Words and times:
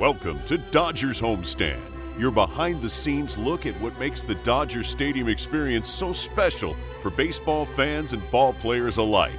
Welcome 0.00 0.42
to 0.46 0.58
Dodgers 0.58 1.20
Homestand, 1.20 1.80
your 2.18 2.32
behind 2.32 2.82
the 2.82 2.90
scenes 2.90 3.38
look 3.38 3.64
at 3.64 3.80
what 3.80 3.96
makes 4.00 4.24
the 4.24 4.34
Dodgers 4.34 4.88
Stadium 4.88 5.28
experience 5.28 5.88
so 5.88 6.10
special 6.10 6.76
for 7.00 7.10
baseball 7.10 7.64
fans 7.64 8.12
and 8.12 8.28
ball 8.32 8.54
players 8.54 8.96
alike. 8.96 9.38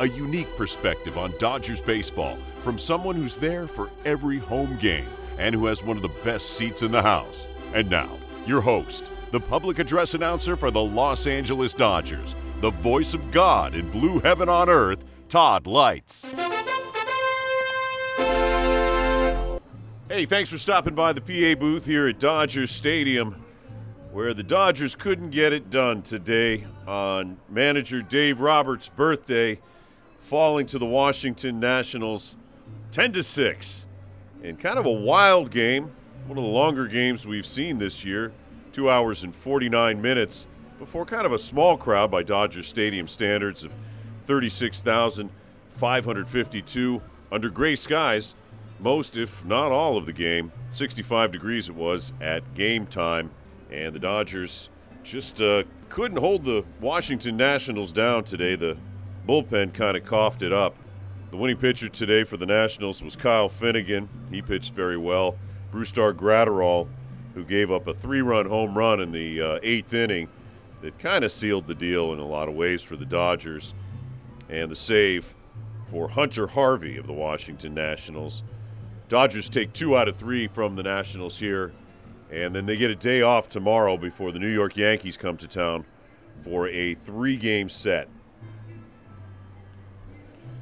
A 0.00 0.08
unique 0.08 0.54
perspective 0.56 1.16
on 1.16 1.32
Dodgers 1.38 1.80
baseball 1.80 2.36
from 2.60 2.76
someone 2.76 3.16
who's 3.16 3.38
there 3.38 3.66
for 3.66 3.90
every 4.04 4.38
home 4.38 4.76
game 4.76 5.08
and 5.38 5.54
who 5.54 5.64
has 5.66 5.82
one 5.82 5.96
of 5.96 6.02
the 6.02 6.12
best 6.22 6.50
seats 6.50 6.82
in 6.82 6.92
the 6.92 7.02
house. 7.02 7.48
And 7.72 7.88
now, 7.88 8.10
your 8.46 8.60
host, 8.60 9.10
the 9.32 9.40
public 9.40 9.78
address 9.78 10.12
announcer 10.12 10.54
for 10.54 10.70
the 10.70 10.84
Los 10.84 11.26
Angeles 11.26 11.72
Dodgers, 11.72 12.34
the 12.60 12.70
voice 12.70 13.14
of 13.14 13.32
God 13.32 13.74
in 13.74 13.90
blue 13.90 14.20
heaven 14.20 14.50
on 14.50 14.68
earth, 14.68 15.02
Todd 15.30 15.64
Leitz. 15.64 16.53
Hey, 20.14 20.26
thanks 20.26 20.48
for 20.48 20.58
stopping 20.58 20.94
by 20.94 21.12
the 21.12 21.20
PA 21.20 21.58
booth 21.58 21.86
here 21.86 22.06
at 22.06 22.20
Dodger 22.20 22.68
Stadium, 22.68 23.44
where 24.12 24.32
the 24.32 24.44
Dodgers 24.44 24.94
couldn't 24.94 25.30
get 25.30 25.52
it 25.52 25.70
done 25.70 26.02
today 26.02 26.64
on 26.86 27.36
manager 27.50 28.00
Dave 28.00 28.40
Roberts' 28.40 28.88
birthday, 28.88 29.58
falling 30.20 30.66
to 30.66 30.78
the 30.78 30.86
Washington 30.86 31.58
Nationals 31.58 32.36
10 32.92 33.14
to 33.14 33.24
6. 33.24 33.86
In 34.44 34.56
kind 34.56 34.78
of 34.78 34.86
a 34.86 34.92
wild 34.92 35.50
game, 35.50 35.90
one 36.28 36.38
of 36.38 36.44
the 36.44 36.50
longer 36.50 36.86
games 36.86 37.26
we've 37.26 37.44
seen 37.44 37.78
this 37.78 38.04
year, 38.04 38.30
2 38.72 38.88
hours 38.88 39.24
and 39.24 39.34
49 39.34 40.00
minutes 40.00 40.46
before 40.78 41.04
kind 41.04 41.26
of 41.26 41.32
a 41.32 41.40
small 41.40 41.76
crowd 41.76 42.12
by 42.12 42.22
Dodger 42.22 42.62
Stadium 42.62 43.08
standards 43.08 43.64
of 43.64 43.72
36,552 44.28 47.02
under 47.32 47.50
gray 47.50 47.74
skies 47.74 48.36
most, 48.80 49.16
if 49.16 49.44
not 49.44 49.72
all, 49.72 49.96
of 49.96 50.06
the 50.06 50.12
game. 50.12 50.52
65 50.68 51.32
degrees 51.32 51.68
it 51.68 51.74
was 51.74 52.12
at 52.20 52.54
game 52.54 52.86
time, 52.86 53.30
and 53.70 53.94
the 53.94 53.98
Dodgers 53.98 54.68
just 55.02 55.40
uh, 55.40 55.64
couldn't 55.88 56.18
hold 56.18 56.44
the 56.44 56.64
Washington 56.80 57.36
Nationals 57.36 57.92
down 57.92 58.24
today. 58.24 58.56
The 58.56 58.76
bullpen 59.28 59.72
kind 59.74 59.96
of 59.96 60.04
coughed 60.04 60.42
it 60.42 60.52
up. 60.52 60.74
The 61.30 61.36
winning 61.36 61.56
pitcher 61.56 61.88
today 61.88 62.24
for 62.24 62.36
the 62.36 62.46
Nationals 62.46 63.02
was 63.02 63.16
Kyle 63.16 63.48
Finnegan. 63.48 64.08
He 64.30 64.40
pitched 64.40 64.72
very 64.72 64.96
well. 64.96 65.36
Brusdar 65.72 66.12
Graterol, 66.14 66.88
who 67.34 67.44
gave 67.44 67.70
up 67.70 67.88
a 67.88 67.94
three-run 67.94 68.46
home 68.46 68.76
run 68.76 69.00
in 69.00 69.10
the 69.10 69.40
uh, 69.40 69.58
eighth 69.62 69.92
inning, 69.92 70.28
that 70.82 70.98
kind 70.98 71.24
of 71.24 71.32
sealed 71.32 71.66
the 71.66 71.74
deal 71.74 72.12
in 72.12 72.18
a 72.18 72.26
lot 72.26 72.48
of 72.48 72.54
ways 72.54 72.82
for 72.82 72.96
the 72.96 73.04
Dodgers. 73.04 73.74
And 74.48 74.70
the 74.70 74.76
save 74.76 75.34
for 75.90 76.08
Hunter 76.08 76.46
Harvey 76.46 76.96
of 76.96 77.06
the 77.06 77.12
Washington 77.12 77.74
Nationals. 77.74 78.42
Dodgers 79.08 79.50
take 79.50 79.72
two 79.72 79.96
out 79.96 80.08
of 80.08 80.16
three 80.16 80.48
from 80.48 80.76
the 80.76 80.82
Nationals 80.82 81.38
here, 81.38 81.72
and 82.30 82.54
then 82.54 82.66
they 82.66 82.76
get 82.76 82.90
a 82.90 82.96
day 82.96 83.22
off 83.22 83.48
tomorrow 83.48 83.96
before 83.96 84.32
the 84.32 84.38
New 84.38 84.52
York 84.52 84.76
Yankees 84.76 85.16
come 85.16 85.36
to 85.36 85.46
town 85.46 85.84
for 86.42 86.68
a 86.68 86.94
three 86.94 87.36
game 87.36 87.68
set. 87.68 88.08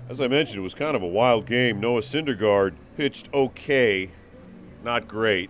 As 0.09 0.21
I 0.21 0.29
mentioned, 0.29 0.59
it 0.59 0.63
was 0.63 0.75
kind 0.75 0.97
of 0.97 1.03
a 1.03 1.07
wild 1.07 1.47
game. 1.47 1.81
Noah 1.81 2.01
Syndergaard 2.01 2.75
pitched 2.97 3.29
okay, 3.33 4.11
not 4.83 5.07
great. 5.07 5.49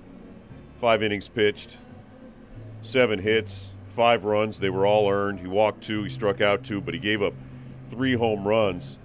Five 0.76 1.02
innings 1.02 1.28
pitched, 1.28 1.78
seven 2.82 3.20
hits, 3.20 3.72
five 3.88 4.24
runs. 4.24 4.60
They 4.60 4.70
were 4.70 4.86
all 4.86 5.10
earned. 5.10 5.40
He 5.40 5.46
walked 5.46 5.82
two, 5.82 6.04
he 6.04 6.10
struck 6.10 6.40
out 6.40 6.62
two, 6.62 6.80
but 6.80 6.92
he 6.92 7.00
gave 7.00 7.22
up 7.22 7.34
three 7.88 8.14
home 8.14 8.46
runs. 8.46 8.98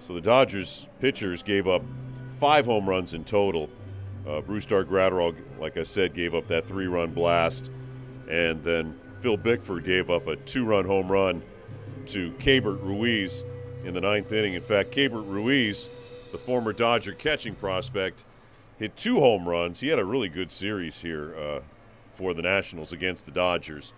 So 0.00 0.14
the 0.14 0.20
Dodgers 0.20 0.88
pitchers 1.00 1.42
gave 1.42 1.68
up 1.68 1.82
five 2.44 2.66
home 2.66 2.86
runs 2.86 3.14
in 3.14 3.24
total. 3.24 3.70
Uh, 4.26 4.42
Brusdar 4.42 4.84
Graterol, 4.84 5.34
like 5.58 5.78
I 5.78 5.82
said, 5.82 6.12
gave 6.12 6.34
up 6.34 6.46
that 6.48 6.68
three 6.68 6.86
run 6.86 7.10
blast. 7.14 7.70
And 8.28 8.62
then 8.62 9.00
Phil 9.20 9.38
Bickford 9.38 9.82
gave 9.82 10.10
up 10.10 10.26
a 10.26 10.36
two 10.36 10.66
run 10.66 10.84
home 10.84 11.10
run 11.10 11.42
to 12.08 12.32
Keibert 12.32 12.82
Ruiz 12.82 13.42
in 13.86 13.94
the 13.94 14.00
ninth 14.02 14.30
inning. 14.30 14.52
In 14.52 14.60
fact, 14.60 14.90
Keibert 14.90 15.26
Ruiz, 15.26 15.88
the 16.32 16.36
former 16.36 16.74
Dodger 16.74 17.12
catching 17.12 17.54
prospect, 17.54 18.26
hit 18.78 18.94
two 18.94 19.20
home 19.20 19.48
runs. 19.48 19.80
He 19.80 19.88
had 19.88 19.98
a 19.98 20.04
really 20.04 20.28
good 20.28 20.52
series 20.52 21.00
here 21.00 21.34
uh, 21.38 21.60
for 22.12 22.34
the 22.34 22.42
Nationals 22.42 22.92
against 22.92 23.24
the 23.24 23.32
Dodgers. 23.32 23.94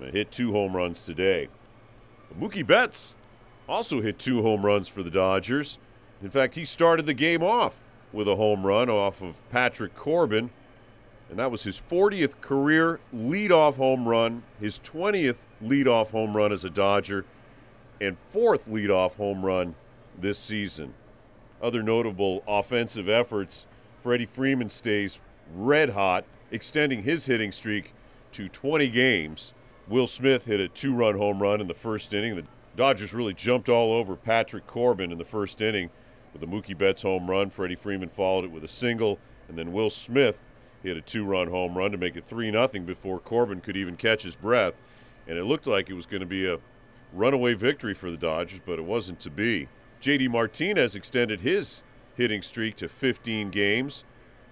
Hit 0.00 0.32
two 0.32 0.52
home 0.52 0.74
runs 0.74 1.02
today. 1.02 1.48
Mookie 2.40 2.66
Betts 2.66 3.16
also 3.68 4.00
hit 4.00 4.18
two 4.18 4.40
home 4.40 4.64
runs 4.64 4.88
for 4.88 5.02
the 5.02 5.10
Dodgers. 5.10 5.76
In 6.22 6.30
fact, 6.30 6.54
he 6.54 6.64
started 6.64 7.06
the 7.06 7.14
game 7.14 7.42
off 7.42 7.76
with 8.12 8.28
a 8.28 8.36
home 8.36 8.64
run 8.64 8.88
off 8.88 9.22
of 9.22 9.40
Patrick 9.50 9.96
Corbin, 9.96 10.50
and 11.28 11.38
that 11.38 11.50
was 11.50 11.64
his 11.64 11.80
40th 11.90 12.40
career 12.40 13.00
leadoff 13.14 13.76
home 13.76 14.08
run, 14.08 14.44
his 14.60 14.78
20th 14.78 15.36
leadoff 15.62 16.10
home 16.10 16.36
run 16.36 16.52
as 16.52 16.64
a 16.64 16.70
Dodger, 16.70 17.24
and 18.00 18.16
fourth 18.30 18.68
leadoff 18.68 19.16
home 19.16 19.44
run 19.44 19.74
this 20.16 20.38
season. 20.38 20.94
Other 21.60 21.82
notable 21.82 22.44
offensive 22.46 23.08
efforts 23.08 23.66
Freddie 24.00 24.26
Freeman 24.26 24.70
stays 24.70 25.18
red 25.54 25.90
hot, 25.90 26.24
extending 26.50 27.02
his 27.02 27.26
hitting 27.26 27.50
streak 27.50 27.94
to 28.32 28.48
20 28.48 28.88
games. 28.90 29.54
Will 29.88 30.06
Smith 30.06 30.44
hit 30.44 30.60
a 30.60 30.68
two 30.68 30.94
run 30.94 31.16
home 31.16 31.42
run 31.42 31.60
in 31.60 31.66
the 31.66 31.74
first 31.74 32.14
inning. 32.14 32.36
The 32.36 32.44
Dodgers 32.76 33.12
really 33.12 33.34
jumped 33.34 33.68
all 33.68 33.92
over 33.92 34.16
Patrick 34.16 34.66
Corbin 34.66 35.10
in 35.10 35.18
the 35.18 35.24
first 35.24 35.60
inning 35.60 35.90
with 36.32 36.42
a 36.42 36.46
Mookie 36.46 36.76
Betts 36.76 37.02
home 37.02 37.30
run. 37.30 37.50
Freddie 37.50 37.74
Freeman 37.74 38.08
followed 38.08 38.44
it 38.44 38.50
with 38.50 38.64
a 38.64 38.68
single, 38.68 39.18
and 39.48 39.58
then 39.58 39.72
Will 39.72 39.90
Smith 39.90 40.40
hit 40.82 40.96
a 40.96 41.00
two-run 41.00 41.48
home 41.48 41.76
run 41.76 41.92
to 41.92 41.98
make 41.98 42.16
it 42.16 42.26
three 42.26 42.50
nothing 42.50 42.84
before 42.84 43.18
Corbin 43.18 43.60
could 43.60 43.76
even 43.76 43.96
catch 43.96 44.22
his 44.22 44.34
breath, 44.34 44.74
and 45.26 45.38
it 45.38 45.44
looked 45.44 45.66
like 45.66 45.88
it 45.88 45.94
was 45.94 46.06
going 46.06 46.20
to 46.20 46.26
be 46.26 46.46
a 46.46 46.58
runaway 47.12 47.54
victory 47.54 47.94
for 47.94 48.10
the 48.10 48.16
Dodgers, 48.16 48.60
but 48.64 48.78
it 48.78 48.84
wasn't 48.84 49.20
to 49.20 49.30
be. 49.30 49.68
JD 50.00 50.30
Martinez 50.30 50.96
extended 50.96 51.42
his 51.42 51.82
hitting 52.16 52.42
streak 52.42 52.76
to 52.76 52.88
15 52.88 53.50
games 53.50 54.04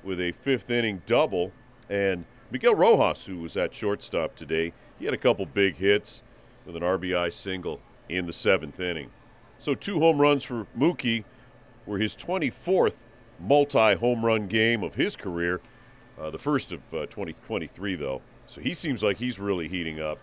with 0.04 0.20
a 0.20 0.32
fifth 0.32 0.70
inning 0.70 1.02
double, 1.06 1.52
and 1.88 2.24
Miguel 2.50 2.74
Rojas, 2.74 3.26
who 3.26 3.38
was 3.38 3.56
at 3.56 3.74
shortstop 3.74 4.36
today, 4.36 4.72
he 4.98 5.04
had 5.04 5.14
a 5.14 5.18
couple 5.18 5.47
big 5.47 5.76
hits 5.76 6.22
with 6.64 6.76
an 6.76 6.82
RBI 6.82 7.32
single 7.32 7.80
in 8.08 8.26
the 8.26 8.32
seventh 8.32 8.78
inning. 8.80 9.10
So 9.58 9.74
two 9.74 9.98
home 10.00 10.20
runs 10.20 10.42
for 10.42 10.66
Mookie 10.78 11.24
were 11.86 11.98
his 11.98 12.14
24th 12.16 12.94
multi 13.38 13.94
home 13.94 14.24
run 14.24 14.46
game 14.46 14.82
of 14.82 14.94
his 14.94 15.16
career, 15.16 15.60
uh, 16.18 16.30
the 16.30 16.38
first 16.38 16.72
of 16.72 16.80
uh, 16.92 17.06
2023, 17.06 17.94
though. 17.96 18.20
So 18.46 18.60
he 18.60 18.74
seems 18.74 19.02
like 19.02 19.18
he's 19.18 19.38
really 19.38 19.68
heating 19.68 20.00
up. 20.00 20.18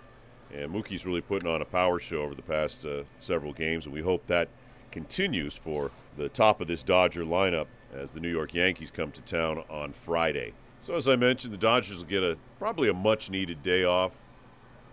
And 0.53 0.71
Mookie's 0.71 1.05
really 1.05 1.21
putting 1.21 1.47
on 1.47 1.61
a 1.61 1.65
power 1.65 1.99
show 1.99 2.21
over 2.21 2.33
the 2.33 2.41
past 2.41 2.85
uh, 2.85 3.03
several 3.19 3.51
games, 3.51 3.85
and 3.85 3.93
we 3.93 4.01
hope 4.01 4.25
that 4.27 4.47
continues 4.91 5.55
for 5.57 5.91
the 6.15 6.29
top 6.29 6.61
of 6.61 6.67
this 6.67 6.83
Dodger 6.83 7.25
lineup 7.25 7.67
as 7.93 8.13
the 8.13 8.21
New 8.21 8.29
York 8.29 8.53
Yankees 8.53 8.89
come 8.89 9.11
to 9.11 9.21
town 9.21 9.63
on 9.69 9.91
Friday. 9.91 10.53
So, 10.79 10.95
as 10.95 11.07
I 11.07 11.15
mentioned, 11.15 11.53
the 11.53 11.57
Dodgers 11.57 11.97
will 11.97 12.05
get 12.05 12.23
a 12.23 12.37
probably 12.59 12.87
a 12.87 12.93
much 12.93 13.29
needed 13.29 13.61
day 13.61 13.83
off 13.83 14.13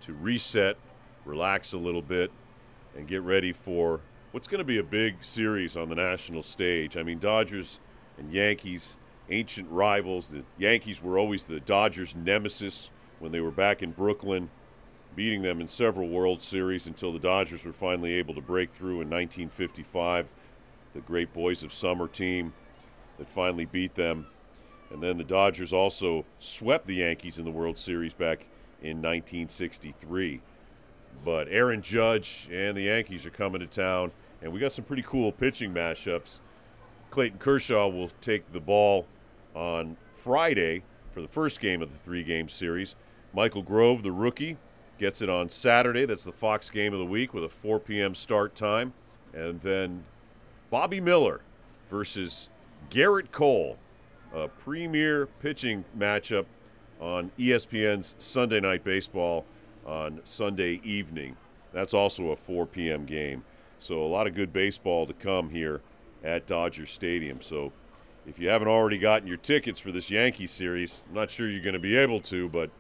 to 0.02 0.12
reset, 0.12 0.76
relax 1.24 1.72
a 1.72 1.78
little 1.78 2.02
bit, 2.02 2.32
and 2.96 3.06
get 3.06 3.22
ready 3.22 3.52
for 3.52 4.00
what's 4.34 4.48
going 4.48 4.58
to 4.58 4.64
be 4.64 4.78
a 4.78 4.82
big 4.82 5.22
series 5.22 5.76
on 5.76 5.88
the 5.88 5.94
national 5.94 6.42
stage. 6.42 6.96
I 6.96 7.04
mean, 7.04 7.20
Dodgers 7.20 7.78
and 8.18 8.32
Yankees, 8.32 8.96
ancient 9.30 9.70
rivals. 9.70 10.26
The 10.26 10.42
Yankees 10.58 11.00
were 11.00 11.20
always 11.20 11.44
the 11.44 11.60
Dodgers' 11.60 12.16
nemesis 12.16 12.90
when 13.20 13.30
they 13.30 13.38
were 13.38 13.52
back 13.52 13.80
in 13.80 13.92
Brooklyn, 13.92 14.50
beating 15.14 15.42
them 15.42 15.60
in 15.60 15.68
several 15.68 16.08
World 16.08 16.42
Series 16.42 16.88
until 16.88 17.12
the 17.12 17.20
Dodgers 17.20 17.64
were 17.64 17.72
finally 17.72 18.14
able 18.14 18.34
to 18.34 18.40
break 18.40 18.74
through 18.74 19.02
in 19.02 19.08
1955. 19.08 20.26
The 20.94 21.00
great 21.02 21.32
Boys 21.32 21.62
of 21.62 21.72
Summer 21.72 22.08
team 22.08 22.54
that 23.18 23.28
finally 23.28 23.66
beat 23.66 23.94
them. 23.94 24.26
And 24.90 25.00
then 25.00 25.16
the 25.16 25.22
Dodgers 25.22 25.72
also 25.72 26.24
swept 26.40 26.88
the 26.88 26.96
Yankees 26.96 27.38
in 27.38 27.44
the 27.44 27.52
World 27.52 27.78
Series 27.78 28.14
back 28.14 28.46
in 28.82 28.96
1963. 28.96 30.40
But 31.24 31.46
Aaron 31.48 31.82
Judge 31.82 32.48
and 32.50 32.76
the 32.76 32.82
Yankees 32.82 33.24
are 33.24 33.30
coming 33.30 33.60
to 33.60 33.68
town 33.68 34.10
and 34.44 34.52
we 34.52 34.60
got 34.60 34.72
some 34.72 34.84
pretty 34.84 35.02
cool 35.02 35.32
pitching 35.32 35.72
mashups. 35.72 36.38
Clayton 37.10 37.38
Kershaw 37.38 37.88
will 37.88 38.10
take 38.20 38.52
the 38.52 38.60
ball 38.60 39.06
on 39.54 39.96
Friday 40.16 40.82
for 41.12 41.22
the 41.22 41.28
first 41.28 41.60
game 41.60 41.80
of 41.80 41.90
the 41.90 41.98
three 41.98 42.22
game 42.22 42.48
series. 42.48 42.94
Michael 43.32 43.62
Grove, 43.62 44.02
the 44.02 44.12
rookie, 44.12 44.58
gets 44.98 45.22
it 45.22 45.30
on 45.30 45.48
Saturday. 45.48 46.04
That's 46.04 46.24
the 46.24 46.32
Fox 46.32 46.68
game 46.70 46.92
of 46.92 46.98
the 46.98 47.06
week 47.06 47.32
with 47.32 47.42
a 47.42 47.48
4 47.48 47.80
p.m. 47.80 48.14
start 48.14 48.54
time. 48.54 48.92
And 49.32 49.60
then 49.62 50.04
Bobby 50.70 51.00
Miller 51.00 51.40
versus 51.90 52.48
Gerrit 52.90 53.30
Cole, 53.30 53.78
a 54.34 54.48
premier 54.48 55.26
pitching 55.40 55.84
matchup 55.96 56.44
on 57.00 57.30
ESPN's 57.38 58.14
Sunday 58.18 58.60
Night 58.60 58.84
Baseball 58.84 59.46
on 59.86 60.20
Sunday 60.24 60.80
evening. 60.84 61.36
That's 61.72 61.94
also 61.94 62.28
a 62.28 62.36
4 62.36 62.66
p.m. 62.66 63.06
game. 63.06 63.42
So 63.78 64.02
a 64.02 64.06
lot 64.06 64.26
of 64.26 64.34
good 64.34 64.52
baseball 64.52 65.06
to 65.06 65.12
come 65.12 65.50
here 65.50 65.82
at 66.22 66.46
Dodger 66.46 66.86
Stadium. 66.86 67.40
So 67.40 67.72
if 68.26 68.38
you 68.38 68.48
haven't 68.48 68.68
already 68.68 68.98
gotten 68.98 69.28
your 69.28 69.36
tickets 69.36 69.78
for 69.78 69.92
this 69.92 70.10
Yankee 70.10 70.46
series, 70.46 71.02
I'm 71.08 71.14
not 71.14 71.30
sure 71.30 71.48
you're 71.48 71.62
going 71.62 71.74
to 71.74 71.78
be 71.78 71.96
able 71.96 72.20
to, 72.22 72.48
but 72.48 72.70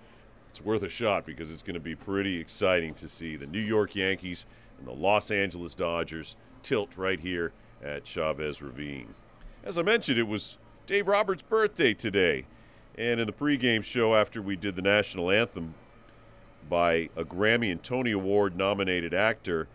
it's 0.48 0.62
worth 0.62 0.82
a 0.82 0.88
shot 0.88 1.26
because 1.26 1.52
it's 1.52 1.62
going 1.62 1.74
to 1.74 1.80
be 1.80 1.94
pretty 1.94 2.38
exciting 2.38 2.94
to 2.94 3.08
see 3.08 3.36
the 3.36 3.46
New 3.46 3.60
York 3.60 3.94
Yankees 3.94 4.46
and 4.78 4.86
the 4.86 4.92
Los 4.92 5.30
Angeles 5.30 5.74
Dodgers 5.74 6.36
tilt 6.62 6.96
right 6.96 7.20
here 7.20 7.52
at 7.82 8.04
Chavez 8.04 8.62
Ravine. 8.62 9.14
As 9.62 9.78
I 9.78 9.82
mentioned, 9.82 10.18
it 10.18 10.28
was 10.28 10.58
Dave 10.86 11.08
Roberts' 11.08 11.42
birthday 11.42 11.92
today. 11.92 12.46
And 12.96 13.18
in 13.18 13.26
the 13.26 13.32
pregame 13.32 13.82
show, 13.82 14.14
after 14.14 14.40
we 14.40 14.56
did 14.56 14.76
the 14.76 14.82
national 14.82 15.30
anthem 15.30 15.74
by 16.68 17.10
a 17.16 17.24
Grammy 17.24 17.70
and 17.72 17.82
Tony 17.82 18.12
Award 18.12 18.56
nominated 18.56 19.12
actor 19.12 19.68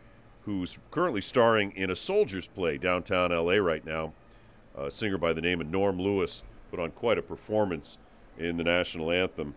who's 0.49 0.77
currently 0.89 1.21
starring 1.21 1.71
in 1.73 1.89
a 1.89 1.95
soldier's 1.95 2.47
play 2.47 2.77
downtown 2.77 3.31
LA 3.31 3.55
right 3.55 3.85
now, 3.85 4.13
a 4.75 4.89
singer 4.89 5.17
by 5.17 5.33
the 5.33 5.41
name 5.41 5.61
of 5.61 5.67
Norm 5.67 5.99
Lewis 5.99 6.43
put 6.71 6.79
on 6.79 6.91
quite 6.91 7.17
a 7.17 7.21
performance 7.21 7.97
in 8.37 8.57
the 8.57 8.63
national 8.63 9.11
anthem. 9.11 9.55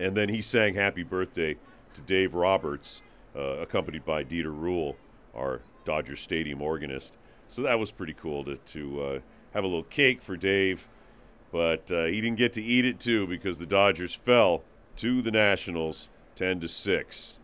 And 0.00 0.16
then 0.16 0.28
he 0.28 0.40
sang 0.40 0.74
Happy 0.74 1.02
Birthday 1.02 1.56
to 1.94 2.00
Dave 2.00 2.34
Roberts, 2.34 3.02
uh, 3.36 3.58
accompanied 3.58 4.04
by 4.04 4.24
Dieter 4.24 4.56
Ruhle, 4.56 4.96
our 5.34 5.60
Dodger 5.84 6.16
Stadium 6.16 6.62
organist. 6.62 7.16
So 7.48 7.62
that 7.62 7.78
was 7.78 7.92
pretty 7.92 8.14
cool 8.14 8.44
to, 8.44 8.56
to 8.56 9.02
uh, 9.02 9.18
have 9.52 9.64
a 9.64 9.66
little 9.66 9.84
cake 9.84 10.22
for 10.22 10.36
Dave 10.36 10.88
but 11.52 11.92
uh, 11.92 12.06
he 12.06 12.20
didn't 12.20 12.38
get 12.38 12.54
to 12.54 12.62
eat 12.62 12.84
it 12.84 12.98
too 12.98 13.26
because 13.26 13.58
the 13.58 13.66
Dodgers 13.66 14.14
fell 14.14 14.64
to 14.96 15.22
the 15.22 15.30
Nationals 15.30 16.08
10 16.34 16.60
to 16.60 16.68
6. 16.68 17.38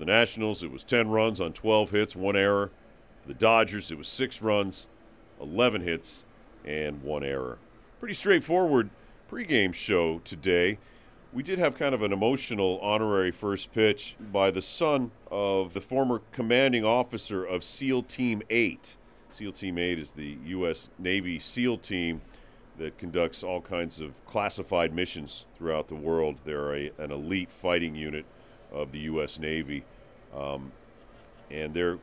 For 0.00 0.06
the 0.06 0.12
Nationals, 0.12 0.62
it 0.62 0.72
was 0.72 0.82
10 0.82 1.10
runs 1.10 1.42
on 1.42 1.52
12 1.52 1.90
hits, 1.90 2.16
one 2.16 2.34
error. 2.34 2.70
For 3.20 3.28
the 3.28 3.34
Dodgers, 3.34 3.92
it 3.92 3.98
was 3.98 4.08
6 4.08 4.40
runs, 4.40 4.88
11 5.42 5.82
hits, 5.82 6.24
and 6.64 7.02
one 7.02 7.22
error. 7.22 7.58
Pretty 7.98 8.14
straightforward 8.14 8.88
pregame 9.30 9.74
show 9.74 10.20
today. 10.20 10.78
We 11.34 11.42
did 11.42 11.58
have 11.58 11.76
kind 11.76 11.94
of 11.94 12.00
an 12.00 12.14
emotional 12.14 12.78
honorary 12.80 13.30
first 13.30 13.74
pitch 13.74 14.16
by 14.32 14.50
the 14.50 14.62
son 14.62 15.10
of 15.30 15.74
the 15.74 15.82
former 15.82 16.22
commanding 16.32 16.82
officer 16.82 17.44
of 17.44 17.62
SEAL 17.62 18.04
Team 18.04 18.40
8. 18.48 18.96
SEAL 19.28 19.52
Team 19.52 19.76
8 19.76 19.98
is 19.98 20.12
the 20.12 20.38
U.S. 20.46 20.88
Navy 20.98 21.38
SEAL 21.38 21.76
team 21.76 22.22
that 22.78 22.96
conducts 22.96 23.42
all 23.42 23.60
kinds 23.60 24.00
of 24.00 24.24
classified 24.24 24.94
missions 24.94 25.44
throughout 25.58 25.88
the 25.88 25.94
world. 25.94 26.40
They're 26.46 26.74
a, 26.74 26.90
an 26.96 27.12
elite 27.12 27.52
fighting 27.52 27.94
unit 27.94 28.24
of 28.72 28.92
the 28.92 29.00
U.S. 29.00 29.38
Navy, 29.38 29.84
um, 30.34 30.72
and 31.50 31.74
they're 31.74 31.98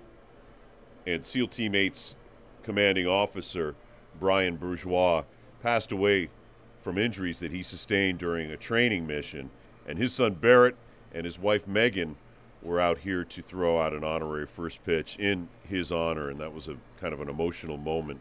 and 1.05 1.25
SEAL 1.25 1.47
Team 1.47 1.71
8's 1.71 2.15
commanding 2.63 3.07
officer 3.07 3.75
Brian 4.19 4.57
Bourgeois 4.57 5.23
passed 5.61 5.91
away 5.93 6.29
from 6.81 6.97
injuries 6.97 7.39
that 7.39 7.51
he 7.51 7.63
sustained 7.63 8.19
during 8.19 8.51
a 8.51 8.57
training 8.57 9.07
mission, 9.07 9.49
and 9.87 9.97
his 9.97 10.13
son 10.13 10.33
Barrett 10.33 10.75
and 11.13 11.25
his 11.25 11.39
wife 11.39 11.65
Megan 11.67 12.17
were 12.61 12.79
out 12.79 12.99
here 12.99 13.23
to 13.23 13.41
throw 13.41 13.79
out 13.79 13.93
an 13.93 14.03
honorary 14.03 14.45
first 14.45 14.83
pitch 14.83 15.15
in 15.17 15.47
his 15.63 15.91
honor, 15.91 16.29
and 16.29 16.39
that 16.39 16.53
was 16.53 16.67
a 16.67 16.75
kind 16.99 17.13
of 17.13 17.21
an 17.21 17.29
emotional 17.29 17.77
moment. 17.77 18.19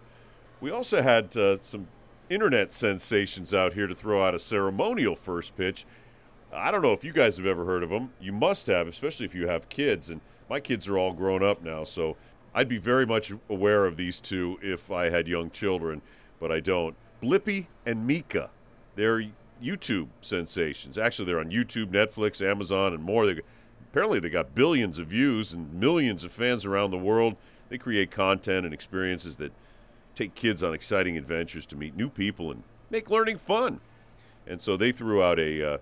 We 0.60 0.70
also 0.70 1.02
had 1.02 1.37
uh, 1.37 1.56
some 1.56 1.88
internet 2.28 2.72
sensations 2.72 3.54
out 3.54 3.72
here 3.72 3.87
to 3.87 3.94
throw 3.94 4.25
out 4.25 4.34
a 4.34 4.38
ceremonial 4.38 5.16
first 5.16 5.56
pitch. 5.56 5.84
I 6.56 6.70
don't 6.70 6.82
know 6.82 6.93
if 6.93 7.05
you 7.05 7.12
guys 7.12 7.37
have 7.37 7.47
ever 7.47 7.64
heard 7.64 7.82
of 7.82 7.91
them. 7.91 8.12
You 8.20 8.32
must 8.32 8.67
have, 8.67 8.88
especially 8.88 9.26
if 9.26 9.35
you 9.35 9.47
have 9.47 9.69
kids. 9.69 10.11
And 10.11 10.20
my 10.49 10.61
kids 10.61 10.88
are 10.88 10.97
all 10.97 11.12
grown 11.12 11.43
up 11.43 11.62
now, 11.62 11.85
so 11.85 12.17
I'd 12.55 12.69
be 12.69 12.79
very 12.79 13.05
much 13.05 13.32
aware 13.49 13.85
of 13.85 13.97
these 13.97 14.20
two 14.20 14.58
if 14.62 14.91
I 14.91 15.11
had 15.11 15.29
young 15.29 15.50
children, 15.50 16.03
but 16.41 16.50
I 16.50 16.61
don't. 16.61 16.97
Blippi 17.23 17.67
and 17.85 18.06
Meekah, 18.06 18.50
they're 18.94 19.25
YouTube 19.62 20.08
sensations. 20.20 20.99
Actually, 20.99 21.26
they're 21.26 21.41
on 21.41 21.50
YouTube, 21.50 21.87
Netflix, 21.87 22.44
Amazon, 22.44 22.94
and 22.94 23.03
more. 23.03 23.26
They, 23.26 23.41
apparently, 23.91 24.20
they 24.20 24.31
got 24.31 24.55
billions 24.55 24.99
of 24.99 25.08
views 25.08 25.53
and 25.53 25.73
millions 25.75 26.25
of 26.25 26.32
fans 26.32 26.64
around 26.64 26.91
the 26.91 26.99
world. 26.99 27.37
They 27.69 27.79
create 27.79 28.11
content 28.11 28.64
and 28.64 28.73
experiences 28.73 29.37
that 29.37 29.53
take 30.14 30.35
kids 30.35 30.62
on 30.62 30.73
exciting 30.73 31.17
adventures 31.17 31.67
to 31.67 31.76
meet 31.76 31.97
new 31.97 32.08
people 32.08 32.50
and 32.50 32.62
make 32.91 33.11
learning 33.11 33.38
fun. 33.38 33.81
And 34.47 34.61
so 34.61 34.76
they 34.76 34.93
threw 34.93 35.23
out 35.23 35.38
a 35.38 35.75
uh, 35.75 35.79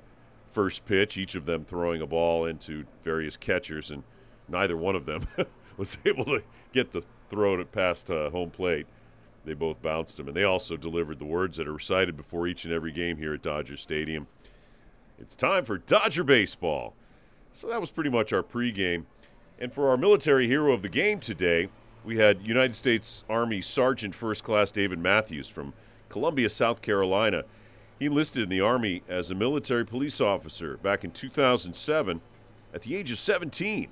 first 0.54 0.86
pitch, 0.86 1.18
each 1.18 1.34
of 1.34 1.46
them 1.46 1.64
throwing 1.64 2.00
a 2.00 2.06
ball 2.06 2.46
into 2.46 2.84
various 3.02 3.36
catchers, 3.36 3.90
and 3.90 4.04
neither 4.48 4.76
one 4.76 4.94
of 4.94 5.04
them 5.04 5.26
was 5.76 5.98
able 6.04 6.24
to 6.26 6.42
get 6.72 6.92
the 6.92 7.02
throw 7.28 7.58
it 7.60 7.72
past 7.72 8.10
uh, 8.10 8.30
home 8.30 8.50
plate. 8.50 8.86
They 9.44 9.54
both 9.54 9.82
bounced 9.82 10.16
them, 10.16 10.28
and 10.28 10.36
they 10.36 10.44
also 10.44 10.76
delivered 10.76 11.18
the 11.18 11.24
words 11.24 11.56
that 11.56 11.68
are 11.68 11.72
recited 11.72 12.16
before 12.16 12.46
each 12.46 12.64
and 12.64 12.72
every 12.72 12.92
game 12.92 13.18
here 13.18 13.34
at 13.34 13.42
Dodger 13.42 13.76
Stadium. 13.76 14.26
It's 15.18 15.34
time 15.34 15.64
for 15.64 15.78
Dodger 15.78 16.24
baseball. 16.24 16.94
So 17.52 17.68
that 17.68 17.80
was 17.80 17.90
pretty 17.90 18.10
much 18.10 18.32
our 18.32 18.42
pregame. 18.42 19.04
And 19.58 19.72
for 19.72 19.90
our 19.90 19.96
military 19.96 20.46
hero 20.46 20.72
of 20.72 20.82
the 20.82 20.88
game 20.88 21.20
today, 21.20 21.68
we 22.04 22.18
had 22.18 22.46
United 22.46 22.74
States 22.74 23.24
Army 23.28 23.60
Sergeant 23.60 24.14
First 24.14 24.44
Class 24.44 24.70
David 24.70 24.98
Matthews 24.98 25.48
from 25.48 25.72
Columbia, 26.08 26.48
South 26.48 26.82
Carolina. 26.82 27.44
He 27.98 28.06
enlisted 28.06 28.42
in 28.42 28.48
the 28.48 28.60
Army 28.60 29.02
as 29.08 29.30
a 29.30 29.34
military 29.34 29.86
police 29.86 30.20
officer 30.20 30.76
back 30.78 31.04
in 31.04 31.12
2007 31.12 32.20
at 32.72 32.82
the 32.82 32.96
age 32.96 33.10
of 33.12 33.18
17. 33.18 33.88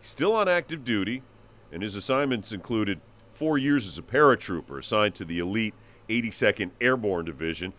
He's 0.00 0.08
still 0.08 0.34
on 0.34 0.48
active 0.48 0.84
duty, 0.84 1.22
and 1.70 1.82
his 1.82 1.94
assignments 1.94 2.52
included 2.52 3.00
four 3.30 3.58
years 3.58 3.86
as 3.86 3.98
a 3.98 4.02
paratrooper 4.02 4.78
assigned 4.78 5.14
to 5.16 5.24
the 5.24 5.38
elite 5.38 5.74
82nd 6.08 6.70
Airborne 6.80 7.26
Division. 7.26 7.72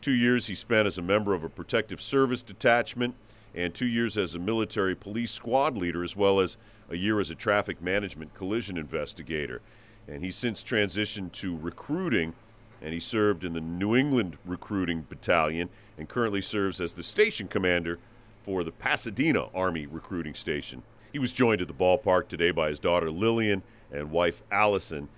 Two 0.00 0.12
years 0.12 0.46
he 0.46 0.54
spent 0.54 0.86
as 0.86 0.98
a 0.98 1.02
member 1.02 1.32
of 1.34 1.44
a 1.44 1.48
protective 1.48 2.00
service 2.00 2.42
detachment, 2.42 3.14
and 3.54 3.74
two 3.74 3.86
years 3.86 4.16
as 4.16 4.34
a 4.34 4.38
military 4.38 4.94
police 4.94 5.30
squad 5.30 5.76
leader, 5.76 6.02
as 6.02 6.16
well 6.16 6.40
as 6.40 6.56
a 6.88 6.96
year 6.96 7.20
as 7.20 7.30
a 7.30 7.34
traffic 7.34 7.80
management 7.80 8.34
collision 8.34 8.76
investigator. 8.76 9.60
And 10.08 10.24
he's 10.24 10.36
since 10.36 10.62
transitioned 10.64 11.32
to 11.32 11.56
recruiting, 11.56 12.34
and 12.82 12.94
he 12.94 13.00
served 13.00 13.44
in 13.44 13.52
the 13.52 13.60
New 13.60 13.94
England 13.94 14.38
Recruiting 14.44 15.06
Battalion 15.08 15.68
and 15.98 16.08
currently 16.08 16.40
serves 16.40 16.80
as 16.80 16.92
the 16.92 17.02
station 17.02 17.48
commander 17.48 17.98
for 18.44 18.64
the 18.64 18.72
Pasadena 18.72 19.48
Army 19.54 19.86
Recruiting 19.86 20.34
Station. 20.34 20.82
He 21.12 21.18
was 21.18 21.32
joined 21.32 21.60
at 21.60 21.68
the 21.68 21.74
ballpark 21.74 22.28
today 22.28 22.50
by 22.50 22.68
his 22.68 22.78
daughter 22.78 23.10
Lillian 23.10 23.62
and 23.92 24.10
wife 24.10 24.42
Allison. 24.50 25.08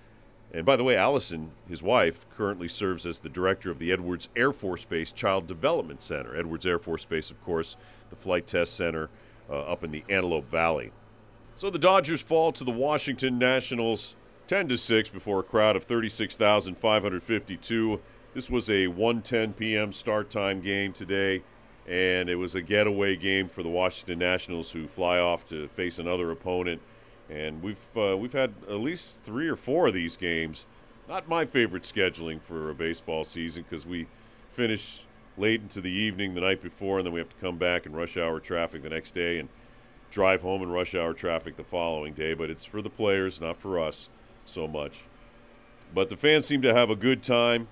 And 0.53 0.65
by 0.65 0.75
the 0.75 0.83
way, 0.83 0.95
Allison, 0.95 1.51
his 1.67 1.81
wife, 1.81 2.27
currently 2.29 2.67
serves 2.67 3.05
as 3.05 3.19
the 3.19 3.29
director 3.29 3.71
of 3.71 3.79
the 3.79 3.91
Edwards 3.91 4.29
Air 4.35 4.53
Force 4.53 4.85
Base 4.85 5.11
Child 5.11 5.47
Development 5.47 6.01
Center. 6.01 6.35
Edwards 6.35 6.65
Air 6.65 6.79
Force 6.79 7.05
Base, 7.05 7.31
of 7.31 7.43
course, 7.43 7.75
the 8.09 8.15
flight 8.15 8.45
test 8.45 8.75
center 8.75 9.09
uh, 9.49 9.61
up 9.61 9.83
in 9.83 9.91
the 9.91 10.03
Antelope 10.09 10.49
Valley. 10.49 10.91
So 11.55 11.69
the 11.69 11.79
Dodgers 11.79 12.21
fall 12.21 12.51
to 12.51 12.63
the 12.63 12.71
Washington 12.71 13.37
Nationals 13.37 14.15
10 14.47 14.67
to 14.67 14.77
6 14.77 15.09
before 15.09 15.39
a 15.39 15.43
crowd 15.43 15.77
of 15.77 15.85
36,552. 15.85 18.01
This 18.33 18.49
was 18.49 18.69
a 18.69 18.87
1:10 18.87 19.55
p.m. 19.55 19.93
start 19.93 20.29
time 20.29 20.59
game 20.59 20.91
today, 20.91 21.43
and 21.87 22.29
it 22.29 22.35
was 22.35 22.53
a 22.53 22.61
getaway 22.61 23.15
game 23.15 23.47
for 23.47 23.63
the 23.63 23.69
Washington 23.69 24.19
Nationals, 24.19 24.71
who 24.71 24.85
fly 24.87 25.17
off 25.17 25.47
to 25.47 25.69
face 25.69 25.97
another 25.97 26.29
opponent. 26.29 26.81
And 27.29 27.63
we've 27.63 27.79
uh, 27.95 28.17
we've 28.17 28.33
had 28.33 28.53
at 28.67 28.81
least 28.81 29.23
three 29.23 29.47
or 29.47 29.55
four 29.55 29.87
of 29.87 29.93
these 29.93 30.17
games. 30.17 30.65
Not 31.07 31.29
my 31.29 31.45
favorite 31.45 31.83
scheduling 31.83 32.41
for 32.41 32.69
a 32.69 32.75
baseball 32.75 33.23
season 33.23 33.63
because 33.63 33.85
we 33.85 34.07
finish 34.51 35.03
late 35.37 35.61
into 35.61 35.79
the 35.79 35.91
evening 35.91 36.33
the 36.33 36.41
night 36.41 36.61
before, 36.61 36.99
and 36.99 37.05
then 37.05 37.13
we 37.13 37.21
have 37.21 37.29
to 37.29 37.37
come 37.37 37.57
back 37.57 37.85
in 37.85 37.93
rush 37.93 38.17
hour 38.17 38.41
traffic 38.41 38.83
the 38.83 38.89
next 38.89 39.13
day 39.13 39.39
and 39.39 39.47
drive 40.11 40.41
home 40.41 40.61
in 40.61 40.69
rush 40.69 40.95
hour 40.95 41.13
traffic 41.13 41.55
the 41.55 41.63
following 41.63 42.13
day, 42.13 42.33
but 42.33 42.49
it's 42.49 42.65
for 42.65 42.81
the 42.81 42.89
players, 42.89 43.39
not 43.39 43.57
for 43.57 43.79
us 43.79 44.09
so 44.45 44.67
much. 44.67 45.01
But 45.93 46.09
the 46.09 46.17
fans 46.17 46.45
seem 46.45 46.61
to 46.63 46.73
have 46.73 46.89
a 46.89 46.95
good 46.95 47.21
time, 47.21 47.67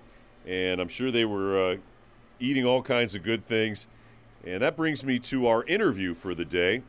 and 0.45 0.79
I'm 0.79 0.87
sure 0.87 1.11
they 1.11 1.25
were 1.25 1.59
uh, 1.59 1.77
eating 2.39 2.65
all 2.65 2.81
kinds 2.81 3.15
of 3.15 3.23
good 3.23 3.45
things. 3.45 3.87
And 4.45 4.61
that 4.61 4.75
brings 4.75 5.03
me 5.03 5.19
to 5.19 5.47
our 5.47 5.63
interview 5.65 6.13
for 6.13 6.33
the 6.33 6.45
day. 6.45 6.83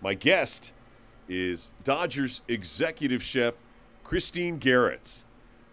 My 0.00 0.14
guest 0.14 0.72
is 1.28 1.72
Dodgers 1.82 2.42
executive 2.48 3.22
chef 3.22 3.54
Christine 4.02 4.60
Gerriets, 4.60 5.24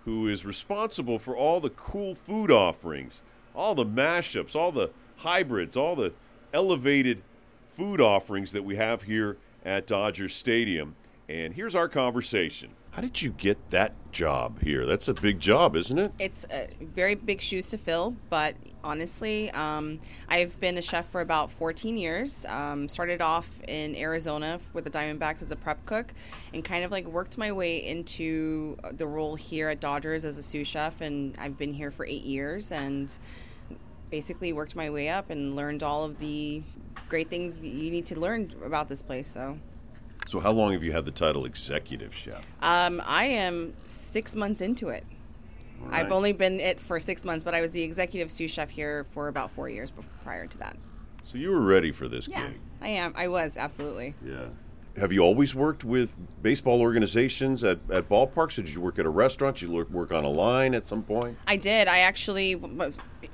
who 0.06 0.28
is 0.28 0.46
responsible 0.46 1.20
for 1.20 1.36
all 1.36 1.60
the 1.60 1.70
cool 1.70 2.16
food 2.16 2.50
offerings, 2.50 3.22
all 3.54 3.76
the 3.76 3.86
mashups, 3.86 4.56
all 4.56 4.72
the 4.72 4.92
hybrids, 5.18 5.76
all 5.76 5.96
the 5.96 6.14
elevated 6.54 7.22
food 7.76 8.02
offerings 8.02 8.52
that 8.52 8.64
we 8.64 8.76
have 8.76 9.04
here 9.04 9.38
at 9.64 9.86
Dodger 9.86 10.30
Stadium. 10.30 10.96
And 11.30 11.54
here's 11.54 11.76
our 11.76 11.88
conversation. 11.88 12.72
How 12.92 13.02
did 13.02 13.22
you 13.22 13.32
get 13.32 13.70
that 13.70 13.94
job 14.12 14.62
here? 14.62 14.86
That's 14.86 15.08
a 15.08 15.14
big 15.14 15.40
job, 15.40 15.78
isn't 15.78 15.98
it? 15.98 16.12
It's 16.20 16.46
very 16.82 17.16
big 17.16 17.40
shoes 17.40 17.68
to 17.68 17.78
fill, 17.78 18.18
but 18.30 18.56
honestly, 18.84 19.50
um, 19.52 20.00
I've 20.28 20.60
been 20.60 20.78
a 20.78 20.82
chef 20.82 21.08
for 21.08 21.22
about 21.22 21.50
14 21.50 21.96
years. 21.96 22.46
Um, 22.48 22.90
started 22.90 23.22
off 23.22 23.62
in 23.66 23.96
Arizona 23.96 24.60
with 24.74 24.84
the 24.84 24.90
Diamondbacks 24.90 25.42
as 25.42 25.54
a 25.54 25.56
prep 25.56 25.86
cook, 25.86 26.14
and 26.54 26.66
kind 26.66 26.84
of 26.84 26.92
like 26.92 27.06
worked 27.06 27.38
my 27.38 27.54
way 27.54 27.78
into 27.78 28.76
the 28.92 29.08
role 29.08 29.36
here 29.36 29.70
at 29.70 29.80
Dodgers 29.80 30.26
as 30.26 30.38
a 30.38 30.44
sous 30.44 30.68
chef. 30.68 31.00
And 31.00 31.34
I've 31.38 31.58
been 31.58 31.74
here 31.74 31.92
for 31.92 32.06
eight 32.06 32.26
years, 32.26 32.74
and 32.74 33.18
basically 34.10 34.52
worked 34.52 34.76
my 34.76 34.90
way 34.90 35.08
up 35.08 35.30
and 35.30 35.56
learned 35.56 35.82
all 35.82 36.04
of 36.04 36.20
the 36.20 36.62
great 37.08 37.30
things 37.30 37.62
you 37.62 37.90
need 37.90 38.06
to 38.08 38.20
learn 38.20 38.52
about 38.66 38.90
this 38.90 39.02
place. 39.02 39.30
So. 39.30 39.58
So, 40.28 40.40
how 40.40 40.52
long 40.52 40.74
have 40.74 40.84
you 40.84 40.92
had 40.92 41.06
the 41.06 41.12
title 41.12 41.46
executive 41.46 42.16
chef? 42.16 42.46
Um, 42.62 43.02
I 43.06 43.26
am 43.26 43.74
six 43.86 44.36
months 44.36 44.62
into 44.62 44.90
it. 44.90 45.04
Right. 45.82 46.06
I've 46.06 46.12
only 46.12 46.32
been 46.32 46.60
it 46.60 46.80
for 46.80 47.00
six 47.00 47.26
months, 47.26 47.44
but 47.44 47.56
I 47.56 47.62
was 47.62 47.72
the 47.72 47.82
executive 47.82 48.30
sous 48.30 48.52
chef 48.52 48.70
here 48.70 49.06
for 49.06 49.28
about 49.28 49.52
four 49.52 49.68
years 49.70 49.92
prior 50.24 50.46
to 50.48 50.58
that. 50.60 50.78
So 51.24 51.38
you 51.38 51.50
were 51.50 51.62
ready 51.62 51.92
for 51.92 52.08
this 52.08 52.28
yeah, 52.28 52.48
gig. 52.48 52.60
I 52.82 52.90
am. 52.90 53.14
I 53.16 53.28
was 53.28 53.58
absolutely. 53.58 54.16
Yeah. 54.26 54.48
Have 54.98 55.14
you 55.14 55.22
always 55.22 55.56
worked 55.56 55.86
with 55.86 56.14
baseball 56.42 56.82
organizations 56.82 57.64
at, 57.64 57.80
at 57.90 58.10
ballparks? 58.10 58.58
Or 58.58 58.64
did 58.64 58.74
you 58.74 58.82
work 58.82 59.00
at 59.00 59.06
a 59.06 59.10
restaurant? 59.10 59.58
Did 59.58 59.70
you 59.70 59.86
work 59.90 60.12
on 60.12 60.26
a 60.26 60.30
line 60.30 60.76
at 60.76 60.86
some 60.88 61.02
point? 61.02 61.38
I 61.48 61.56
did. 61.56 61.88
I 61.88 62.00
actually, 62.00 62.62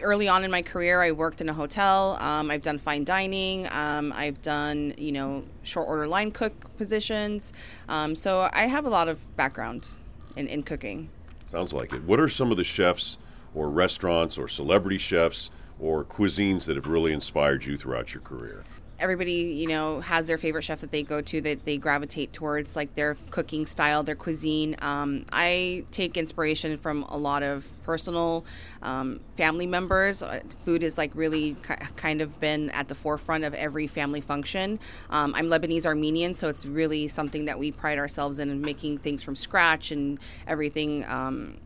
early 0.02 0.28
on 0.28 0.44
in 0.44 0.52
my 0.52 0.62
career, 0.62 1.02
I 1.02 1.12
worked 1.12 1.42
in 1.42 1.50
a 1.50 1.54
hotel. 1.54 2.18
Um, 2.20 2.52
I've 2.52 2.62
done 2.62 2.78
fine 2.78 3.04
dining. 3.04 3.68
Um, 3.72 4.14
I've 4.16 4.40
done, 4.44 4.94
you 5.00 5.12
know, 5.12 5.44
short 5.64 5.88
order 5.88 6.08
line 6.08 6.32
cook 6.32 6.78
positions. 6.78 7.54
Um, 7.90 8.16
so 8.16 8.50
I 8.54 8.68
have 8.68 8.86
a 8.86 8.90
lot 8.90 9.08
of 9.08 9.36
background 9.36 9.90
in, 10.36 10.48
in 10.48 10.62
cooking. 10.62 11.10
Sounds 11.46 11.74
like 11.74 11.92
it. 11.92 12.04
What 12.04 12.20
are 12.20 12.30
some 12.30 12.52
of 12.52 12.58
the 12.58 12.64
chefs 12.64 13.18
or 13.56 13.70
restaurants 13.70 14.38
or 14.38 14.48
celebrity 14.48 15.00
chefs 15.00 15.50
or 15.80 16.06
cuisines 16.06 16.66
that 16.66 16.76
have 16.76 16.86
really 16.86 17.14
inspired 17.14 17.66
you 17.66 17.78
throughout 17.78 18.14
your 18.14 18.22
career? 18.22 18.64
Everybody 19.00 19.32
you 19.32 19.68
know 19.68 20.00
has 20.00 20.28
their 20.28 20.38
favorite 20.38 20.64
chef 20.64 20.82
that 20.82 20.92
they 20.92 21.04
go 21.04 21.22
to 21.22 21.42
that 21.42 21.66
they 21.66 21.78
gravitate 21.78 22.34
towards 22.34 22.76
like 22.76 22.94
their 22.96 23.16
cooking 23.30 23.66
style 23.66 24.04
their 24.04 24.16
cuisine. 24.16 24.76
Um, 24.82 25.26
i 25.32 25.86
take 25.92 26.18
inspiration 26.18 26.78
from 26.78 27.04
a 27.04 27.18
lot 27.18 27.44
of 27.44 27.68
personal 27.84 28.46
um, 28.82 29.20
family 29.36 29.66
members. 29.66 30.22
Uh, 30.22 30.42
food 30.66 30.84
is 30.84 30.98
like 30.98 31.12
really 31.14 31.56
kind 31.96 32.22
of 32.22 32.40
been 32.40 32.70
at 32.72 32.88
the 32.88 32.96
forefront 32.96 33.44
of 33.44 33.54
every 33.54 33.88
family 33.88 34.22
function. 34.22 34.80
Um, 35.10 35.34
i'm 35.36 35.48
lebanese 35.48 35.86
armenian 35.86 36.34
so 36.34 36.48
it's 36.48 36.66
really 36.66 37.08
something 37.08 37.46
that 37.46 37.60
we 37.60 37.72
pride 37.72 37.98
ourselves 37.98 38.40
in 38.40 38.62
making 38.62 38.98
things 38.98 39.22
from 39.22 39.36
scratch 39.36 39.92
and 39.92 40.20
everything 40.48 41.06
um, 41.06 41.58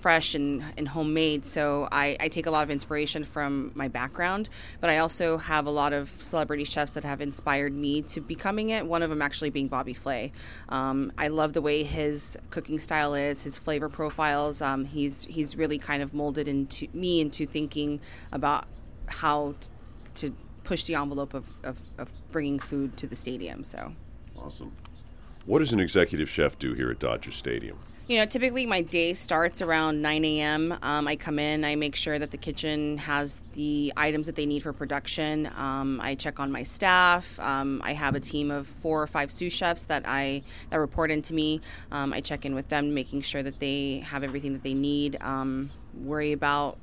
fresh 0.00 0.34
and, 0.34 0.64
and 0.76 0.88
homemade. 0.88 1.44
So 1.44 1.88
I, 1.92 2.16
I, 2.18 2.28
take 2.28 2.46
a 2.46 2.50
lot 2.50 2.62
of 2.62 2.70
inspiration 2.70 3.24
from 3.24 3.72
my 3.74 3.88
background, 3.88 4.48
but 4.80 4.90
I 4.90 4.98
also 4.98 5.36
have 5.38 5.66
a 5.66 5.70
lot 5.70 5.92
of 5.92 6.08
celebrity 6.08 6.64
chefs 6.64 6.94
that 6.94 7.04
have 7.04 7.20
inspired 7.20 7.74
me 7.74 8.02
to 8.02 8.20
becoming 8.20 8.70
it. 8.70 8.86
One 8.86 9.02
of 9.02 9.10
them 9.10 9.22
actually 9.22 9.50
being 9.50 9.68
Bobby 9.68 9.94
Flay. 9.94 10.32
Um, 10.68 11.12
I 11.18 11.28
love 11.28 11.52
the 11.52 11.60
way 11.60 11.82
his 11.82 12.38
cooking 12.50 12.78
style 12.78 13.14
is, 13.14 13.42
his 13.42 13.58
flavor 13.58 13.88
profiles. 13.88 14.62
Um, 14.62 14.84
he's 14.84 15.24
he's 15.24 15.56
really 15.56 15.78
kind 15.78 16.02
of 16.02 16.14
molded 16.14 16.48
into 16.48 16.88
me 16.92 17.20
into 17.20 17.46
thinking 17.46 18.00
about 18.32 18.66
how 19.06 19.54
t- 19.60 19.68
to 20.14 20.34
push 20.64 20.84
the 20.84 20.94
envelope 20.94 21.34
of, 21.34 21.58
of, 21.64 21.82
of 21.98 22.12
bringing 22.30 22.58
food 22.58 22.96
to 22.96 23.06
the 23.06 23.16
stadium. 23.16 23.64
So 23.64 23.92
awesome. 24.38 24.72
What 25.46 25.60
does 25.60 25.72
an 25.72 25.80
executive 25.80 26.28
chef 26.28 26.58
do 26.58 26.74
here 26.74 26.90
at 26.90 26.98
Dodger 26.98 27.32
Stadium? 27.32 27.78
You 28.06 28.18
know, 28.18 28.26
typically 28.26 28.66
my 28.66 28.80
day 28.80 29.12
starts 29.12 29.62
around 29.62 30.02
9 30.02 30.24
a.m. 30.24 30.76
Um, 30.82 31.06
I 31.06 31.14
come 31.14 31.38
in, 31.38 31.64
I 31.64 31.76
make 31.76 31.94
sure 31.94 32.18
that 32.18 32.32
the 32.32 32.36
kitchen 32.36 32.98
has 32.98 33.40
the 33.52 33.92
items 33.96 34.26
that 34.26 34.34
they 34.34 34.46
need 34.46 34.64
for 34.64 34.72
production. 34.72 35.48
Um, 35.56 36.00
I 36.02 36.16
check 36.16 36.40
on 36.40 36.50
my 36.50 36.64
staff. 36.64 37.38
Um, 37.38 37.80
I 37.84 37.92
have 37.92 38.16
a 38.16 38.20
team 38.20 38.50
of 38.50 38.66
four 38.66 39.00
or 39.00 39.06
five 39.06 39.30
sous 39.30 39.52
chefs 39.52 39.84
that 39.84 40.02
I 40.06 40.42
that 40.70 40.80
report 40.80 41.12
into 41.12 41.34
me. 41.34 41.60
Um, 41.92 42.12
I 42.12 42.20
check 42.20 42.44
in 42.44 42.52
with 42.56 42.68
them, 42.68 42.94
making 42.94 43.22
sure 43.22 43.44
that 43.44 43.60
they 43.60 43.98
have 43.98 44.24
everything 44.24 44.54
that 44.54 44.64
they 44.64 44.74
need. 44.74 45.16
Um, 45.22 45.70
worry 45.94 46.32
about 46.32 46.78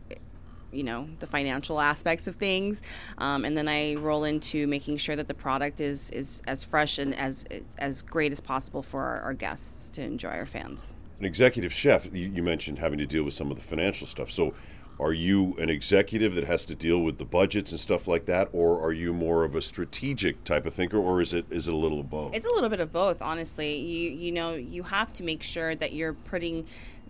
you 0.72 0.84
know 0.84 1.08
the 1.20 1.28
financial 1.28 1.80
aspects 1.80 2.28
of 2.28 2.36
things 2.36 2.82
um, 3.18 3.46
and 3.46 3.58
then 3.58 3.70
i 3.70 3.96
roll 3.96 4.26
into 4.26 4.68
making 4.68 4.98
sure 4.98 5.16
that 5.16 5.30
the 5.30 5.34
product 5.34 5.80
is 5.80 6.12
is 6.12 6.42
as 6.46 6.62
fresh 6.62 6.98
and 6.98 7.16
as 7.16 7.46
as 7.78 8.02
great 8.02 8.34
as 8.34 8.42
possible 8.42 8.84
for 8.84 9.02
our, 9.02 9.22
our 9.22 9.34
guests 9.34 9.88
to 9.88 10.02
enjoy 10.02 10.30
our 10.30 10.46
fans 10.46 10.94
an 11.20 11.26
executive 11.26 11.74
chef, 11.74 12.06
you, 12.14 12.30
you 12.30 12.44
mentioned 12.44 12.80
having 12.80 13.00
to 13.00 13.06
deal 13.06 13.24
with 13.24 13.34
some 13.34 13.52
of 13.52 13.58
the 13.58 13.64
financial 13.64 14.08
stuff. 14.08 14.32
So, 14.32 14.54
are 15.00 15.14
you 15.14 15.56
an 15.60 15.70
executive 15.70 16.34
that 16.34 16.46
has 16.46 16.66
to 16.66 16.76
deal 16.76 17.00
with 17.00 17.20
the 17.20 17.26
budgets 17.26 17.72
and 17.72 17.80
stuff 17.80 18.08
like 18.08 18.26
that, 18.26 18.50
or 18.52 18.82
are 18.82 18.92
you 18.92 19.14
more 19.14 19.44
of 19.44 19.54
a 19.54 19.62
strategic 19.62 20.44
type 20.44 20.66
of 20.66 20.74
thinker, 20.74 20.98
or 20.98 21.22
is 21.22 21.34
it 21.34 21.46
is 21.52 21.68
it 21.68 21.74
a 21.74 21.78
little 21.78 22.00
of 22.00 22.10
both? 22.10 22.34
It's 22.34 22.48
a 22.48 22.50
little 22.50 22.70
bit 22.70 22.80
of 22.80 22.92
both, 22.92 23.22
honestly. 23.22 23.78
You 23.78 24.10
you 24.10 24.32
know 24.32 24.56
you 24.56 24.84
have 24.84 25.14
to 25.14 25.24
make 25.24 25.44
sure 25.44 25.76
that 25.76 25.94
you're 25.94 26.14
putting 26.14 26.66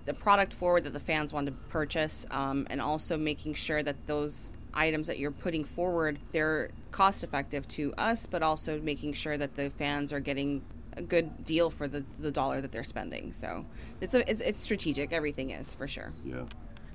the 0.06 0.14
product 0.14 0.54
forward 0.54 0.84
that 0.84 0.94
the 0.94 1.00
fans 1.00 1.32
want 1.32 1.48
to 1.48 1.54
purchase, 1.70 2.26
um, 2.32 2.68
and 2.70 2.82
also 2.82 3.18
making 3.18 3.54
sure 3.54 3.82
that 3.84 4.06
those 4.06 4.54
items 4.74 5.08
that 5.08 5.18
you're 5.18 5.32
putting 5.32 5.64
forward 5.64 6.20
they're 6.34 6.70
cost 6.92 7.24
effective 7.24 7.68
to 7.68 7.94
us, 7.98 8.26
but 8.26 8.44
also 8.44 8.80
making 8.82 9.14
sure 9.14 9.38
that 9.38 9.56
the 9.56 9.70
fans 9.72 10.12
are 10.12 10.20
getting 10.20 10.62
a 10.98 11.02
good 11.02 11.46
deal 11.46 11.70
for 11.70 11.88
the, 11.88 12.04
the 12.20 12.32
dollar 12.32 12.60
that 12.60 12.72
they're 12.72 12.84
spending. 12.84 13.32
So 13.32 13.66
it's, 14.02 14.14
a, 14.14 14.30
it's, 14.30 14.42
it's 14.42 14.60
strategic. 14.60 15.14
Everything 15.14 15.52
is 15.52 15.74
for 15.74 15.88
sure. 15.88 16.12
Yeah. 16.26 16.44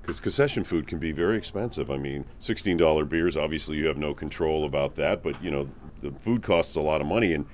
Because 0.01 0.19
concession 0.19 0.65
food 0.65 0.85
can 0.85 0.99
be 0.99 1.13
very 1.13 1.37
expensive. 1.37 1.89
I 1.89 1.97
mean, 1.97 2.25
$16 2.41 3.07
beers, 3.07 3.37
obviously 3.37 3.77
you 3.77 3.87
have 3.87 3.97
no 3.97 4.13
control 4.13 4.65
about 4.65 4.95
that, 4.95 5.23
but 5.23 5.41
you 5.41 5.49
know, 5.49 5.69
the 6.01 6.11
food 6.19 6.43
costs 6.43 6.75
a 6.75 6.81
lot 6.81 6.99
of 6.99 7.07
money. 7.07 7.33
And, 7.33 7.45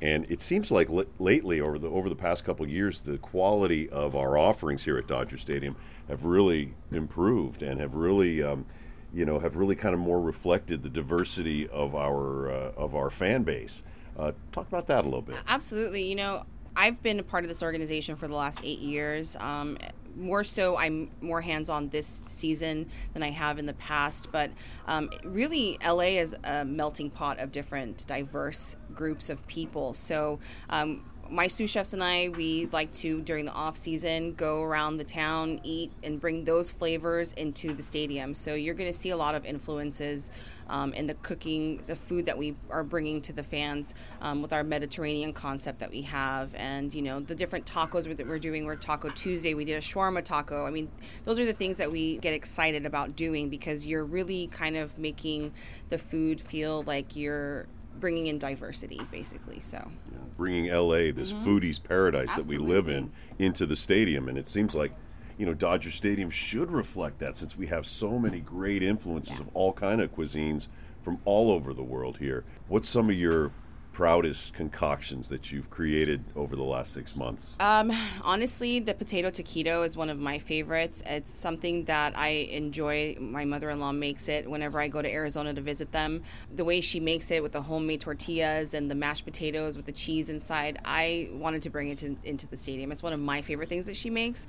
and 0.00 0.24
it 0.30 0.40
seems 0.40 0.70
like 0.70 0.88
l- 0.88 1.04
lately, 1.18 1.60
over 1.60 1.78
the, 1.78 1.88
over 1.88 2.08
the 2.08 2.16
past 2.16 2.44
couple 2.44 2.66
years, 2.66 3.00
the 3.00 3.18
quality 3.18 3.90
of 3.90 4.16
our 4.16 4.38
offerings 4.38 4.84
here 4.84 4.96
at 4.96 5.06
Dodger 5.06 5.36
Stadium 5.36 5.76
have 6.08 6.24
really 6.24 6.74
improved 6.90 7.62
and 7.62 7.78
have 7.78 7.94
really, 7.94 8.42
um, 8.42 8.64
you 9.12 9.26
know, 9.26 9.38
have 9.40 9.56
really 9.56 9.74
kind 9.74 9.92
of 9.92 10.00
more 10.00 10.20
reflected 10.20 10.82
the 10.82 10.88
diversity 10.88 11.68
of 11.68 11.94
our, 11.94 12.50
uh, 12.50 12.72
of 12.74 12.94
our 12.94 13.10
fan 13.10 13.42
base. 13.42 13.82
Uh, 14.18 14.32
talk 14.52 14.66
about 14.68 14.86
that 14.86 15.04
a 15.04 15.08
little 15.08 15.22
bit. 15.22 15.36
Absolutely. 15.46 16.02
You 16.04 16.16
know, 16.16 16.44
I've 16.76 17.02
been 17.02 17.18
a 17.18 17.22
part 17.22 17.44
of 17.44 17.48
this 17.48 17.62
organization 17.62 18.16
for 18.16 18.28
the 18.28 18.34
last 18.34 18.60
eight 18.64 18.80
years. 18.80 19.36
Um, 19.40 19.78
more 20.16 20.42
so, 20.42 20.76
I'm 20.76 21.10
more 21.20 21.40
hands 21.40 21.70
on 21.70 21.88
this 21.90 22.22
season 22.28 22.88
than 23.14 23.22
I 23.22 23.30
have 23.30 23.58
in 23.58 23.66
the 23.66 23.74
past. 23.74 24.32
But 24.32 24.50
um, 24.86 25.10
really, 25.24 25.78
LA 25.86 26.18
is 26.18 26.36
a 26.44 26.64
melting 26.64 27.10
pot 27.10 27.38
of 27.38 27.52
different, 27.52 28.06
diverse 28.06 28.76
groups 28.94 29.30
of 29.30 29.46
people. 29.46 29.94
So, 29.94 30.40
um, 30.70 31.04
my 31.30 31.46
sous 31.46 31.68
chefs 31.68 31.92
and 31.92 32.02
I, 32.02 32.28
we 32.30 32.66
like 32.72 32.92
to 32.94 33.20
during 33.20 33.44
the 33.44 33.52
off 33.52 33.76
season 33.76 34.34
go 34.34 34.62
around 34.62 34.96
the 34.96 35.04
town, 35.04 35.60
eat, 35.62 35.92
and 36.02 36.20
bring 36.20 36.44
those 36.44 36.70
flavors 36.70 37.32
into 37.34 37.72
the 37.74 37.82
stadium. 37.82 38.34
So 38.34 38.54
you're 38.54 38.74
going 38.74 38.90
to 38.90 38.98
see 38.98 39.10
a 39.10 39.16
lot 39.16 39.34
of 39.34 39.44
influences 39.44 40.30
um, 40.68 40.92
in 40.94 41.06
the 41.06 41.14
cooking, 41.14 41.82
the 41.86 41.96
food 41.96 42.26
that 42.26 42.36
we 42.36 42.54
are 42.70 42.84
bringing 42.84 43.20
to 43.22 43.32
the 43.32 43.42
fans 43.42 43.94
um, 44.20 44.42
with 44.42 44.52
our 44.52 44.64
Mediterranean 44.64 45.32
concept 45.32 45.80
that 45.80 45.90
we 45.90 46.02
have, 46.02 46.54
and 46.54 46.92
you 46.92 47.02
know 47.02 47.20
the 47.20 47.34
different 47.34 47.66
tacos 47.66 48.14
that 48.16 48.26
we're 48.26 48.38
doing. 48.38 48.64
We're 48.64 48.76
Taco 48.76 49.08
Tuesday. 49.10 49.54
We 49.54 49.64
did 49.64 49.76
a 49.76 49.80
shawarma 49.80 50.24
taco. 50.24 50.66
I 50.66 50.70
mean, 50.70 50.90
those 51.24 51.38
are 51.38 51.46
the 51.46 51.52
things 51.52 51.78
that 51.78 51.90
we 51.90 52.18
get 52.18 52.34
excited 52.34 52.86
about 52.86 53.16
doing 53.16 53.48
because 53.48 53.86
you're 53.86 54.04
really 54.04 54.46
kind 54.48 54.76
of 54.76 54.98
making 54.98 55.52
the 55.88 55.98
food 55.98 56.40
feel 56.40 56.82
like 56.82 57.16
you're 57.16 57.66
bringing 58.00 58.26
in 58.26 58.38
diversity, 58.38 59.00
basically. 59.10 59.60
So 59.60 59.78
yeah, 60.12 60.18
bringing 60.36 60.66
LA, 60.66 61.12
this 61.12 61.32
mm-hmm. 61.32 61.48
foodies 61.48 61.82
paradise 61.82 62.30
Absolutely. 62.30 62.56
that 62.56 62.62
we 62.62 62.68
live 62.68 62.88
in, 62.88 63.10
into 63.38 63.66
the 63.66 63.76
stadium, 63.76 64.28
and 64.28 64.38
it 64.38 64.48
seems 64.48 64.74
like 64.74 64.92
you 65.36 65.46
know 65.46 65.54
Dodger 65.54 65.90
Stadium 65.90 66.30
should 66.30 66.70
reflect 66.70 67.18
that 67.18 67.36
since 67.36 67.56
we 67.56 67.66
have 67.68 67.86
so 67.86 68.18
many 68.18 68.40
great 68.40 68.82
influences 68.82 69.34
yeah. 69.34 69.40
of 69.40 69.50
all 69.54 69.72
kind 69.72 70.00
of 70.00 70.14
cuisines 70.14 70.68
from 71.00 71.18
all 71.24 71.50
over 71.50 71.72
the 71.72 71.82
world 71.82 72.18
here. 72.18 72.44
What's 72.68 72.88
some 72.88 73.08
of 73.10 73.16
your 73.16 73.52
proudest 73.98 74.54
concoctions 74.54 75.28
that 75.28 75.50
you've 75.50 75.68
created 75.70 76.22
over 76.36 76.54
the 76.54 76.62
last 76.62 76.92
six 76.92 77.16
months? 77.16 77.56
Um, 77.58 77.90
honestly, 78.22 78.78
the 78.78 78.94
potato 78.94 79.28
taquito 79.28 79.84
is 79.84 79.96
one 79.96 80.08
of 80.08 80.20
my 80.20 80.38
favorites. 80.38 81.02
It's 81.04 81.34
something 81.34 81.84
that 81.86 82.16
I 82.16 82.28
enjoy. 82.28 83.16
My 83.18 83.44
mother 83.44 83.70
in 83.70 83.80
law 83.80 83.90
makes 83.90 84.28
it 84.28 84.48
whenever 84.48 84.80
I 84.80 84.86
go 84.86 85.02
to 85.02 85.12
Arizona 85.12 85.52
to 85.52 85.60
visit 85.60 85.90
them. 85.90 86.22
The 86.54 86.64
way 86.64 86.80
she 86.80 87.00
makes 87.00 87.32
it 87.32 87.42
with 87.42 87.50
the 87.50 87.62
homemade 87.62 88.00
tortillas 88.00 88.72
and 88.72 88.88
the 88.88 88.94
mashed 88.94 89.24
potatoes 89.24 89.76
with 89.76 89.86
the 89.86 89.90
cheese 89.90 90.30
inside, 90.30 90.78
I 90.84 91.30
wanted 91.32 91.62
to 91.62 91.70
bring 91.70 91.88
it 91.88 91.98
to, 91.98 92.16
into 92.22 92.46
the 92.46 92.56
stadium. 92.56 92.92
It's 92.92 93.02
one 93.02 93.12
of 93.12 93.18
my 93.18 93.42
favorite 93.42 93.68
things 93.68 93.86
that 93.86 93.96
she 93.96 94.10
makes. 94.10 94.46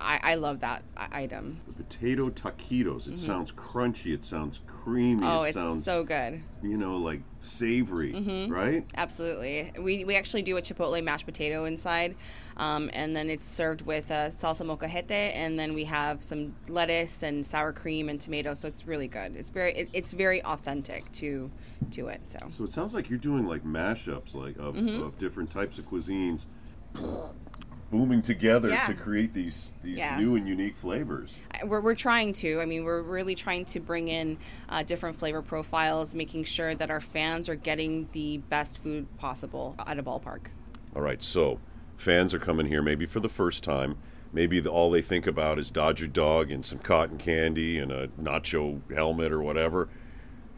I, 0.00 0.18
I 0.22 0.34
love 0.36 0.60
that 0.60 0.82
item. 0.96 1.60
The 1.66 1.84
potato 1.84 2.30
taquitos. 2.30 3.06
It 3.08 3.18
sounds 3.18 3.52
crunchy. 3.52 4.14
It 4.14 4.24
sounds 4.24 4.60
creamy. 4.66 5.22
Mm-hmm. 5.22 5.24
Oh, 5.24 5.42
it 5.42 5.48
it's 5.48 5.54
sounds 5.54 5.84
so 5.84 6.04
good. 6.04 6.42
you 6.62 6.76
know 6.76 6.96
like 6.96 7.20
savory, 7.40 8.12
Mm-hmm. 8.14 8.52
right? 8.52 8.84
Absolutely. 8.96 9.72
We, 9.80 10.04
we 10.04 10.16
actually 10.16 10.42
do 10.42 10.56
a 10.56 10.62
chipotle 10.62 11.02
mashed 11.04 11.26
potato 11.26 11.64
inside, 11.64 12.16
um, 12.56 12.88
and 12.92 13.14
then 13.14 13.28
it's 13.30 13.46
served 13.48 13.82
with 13.82 14.10
uh, 14.10 14.28
salsa 14.30 14.64
molcajete, 14.64 15.10
and 15.34 15.58
then 15.58 15.74
we 15.74 15.84
have 15.84 16.22
some 16.22 16.54
lettuce 16.68 17.22
and 17.22 17.44
sour 17.44 17.72
cream 17.72 18.08
and 18.08 18.20
tomato. 18.20 18.54
So 18.54 18.68
it's 18.68 18.86
really 18.86 19.08
good. 19.08 19.36
It's 19.36 19.50
very 19.50 19.72
it, 19.72 19.88
it's 19.92 20.12
very 20.12 20.42
authentic 20.44 21.10
to 21.12 21.50
to 21.92 22.08
it. 22.08 22.20
So 22.26 22.38
So 22.48 22.64
it 22.64 22.72
sounds 22.72 22.94
like 22.94 23.10
you're 23.10 23.18
doing 23.18 23.46
like 23.46 23.64
mashups, 23.64 24.34
like 24.34 24.56
of, 24.58 24.74
Mm-hmm. 24.76 25.02
of 25.02 25.18
different 25.18 25.50
types 25.50 25.78
of 25.78 25.88
cuisines, 25.90 26.46
booming 27.90 28.22
together 28.22 28.68
Yeah. 28.68 28.86
to 28.86 28.94
create 28.94 29.34
these 29.34 29.70
these 29.82 29.98
Yeah. 29.98 30.18
new 30.18 30.36
and 30.36 30.46
unique 30.48 30.74
flavors. 30.76 31.40
We're, 31.64 31.80
we're 31.80 31.94
trying 31.94 32.32
to. 32.34 32.60
I 32.60 32.66
mean, 32.66 32.84
we're 32.84 33.02
really 33.02 33.34
trying 33.34 33.64
to 33.66 33.80
bring 33.80 34.08
in 34.08 34.38
uh, 34.68 34.82
different 34.82 35.16
flavor 35.16 35.42
profiles, 35.42 36.14
making 36.14 36.44
sure 36.44 36.74
that 36.74 36.90
our 36.90 37.00
fans 37.00 37.48
are 37.48 37.54
getting 37.56 38.08
the 38.12 38.38
best 38.38 38.78
food 38.82 39.06
possible 39.18 39.74
at 39.86 39.98
a 39.98 40.02
ballpark. 40.02 40.48
All 40.94 41.02
right, 41.02 41.22
so 41.22 41.58
fans 41.96 42.32
are 42.32 42.38
coming 42.38 42.66
here 42.66 42.82
maybe 42.82 43.06
for 43.06 43.20
the 43.20 43.28
first 43.28 43.64
time. 43.64 43.96
Maybe 44.32 44.60
the, 44.60 44.70
all 44.70 44.92
they 44.92 45.02
think 45.02 45.26
about 45.26 45.58
is 45.58 45.72
Dodger 45.72 46.06
Dog 46.06 46.52
and 46.52 46.64
some 46.64 46.78
cotton 46.78 47.18
candy 47.18 47.78
and 47.78 47.90
a 47.90 48.06
nacho 48.08 48.80
helmet 48.94 49.32
or 49.32 49.42
whatever. 49.42 49.88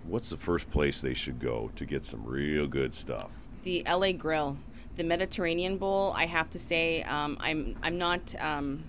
What's 0.05 0.29
the 0.31 0.37
first 0.37 0.71
place 0.71 1.01
they 1.01 1.15
should 1.15 1.39
go 1.41 1.71
to 1.77 1.87
get 1.87 2.05
some 2.05 2.25
real 2.27 2.67
good 2.67 2.95
stuff? 2.95 3.33
the 3.63 3.85
LA 3.89 4.11
Grill, 4.11 4.57
the 4.97 5.05
Mediterranean 5.05 5.79
Bowl. 5.79 6.13
I 6.17 6.27
have 6.27 6.51
to 6.51 6.59
say, 6.59 7.03
um, 7.05 7.37
I'm 7.41 7.77
I'm 7.83 7.99
not 7.99 8.35
um, 8.41 8.85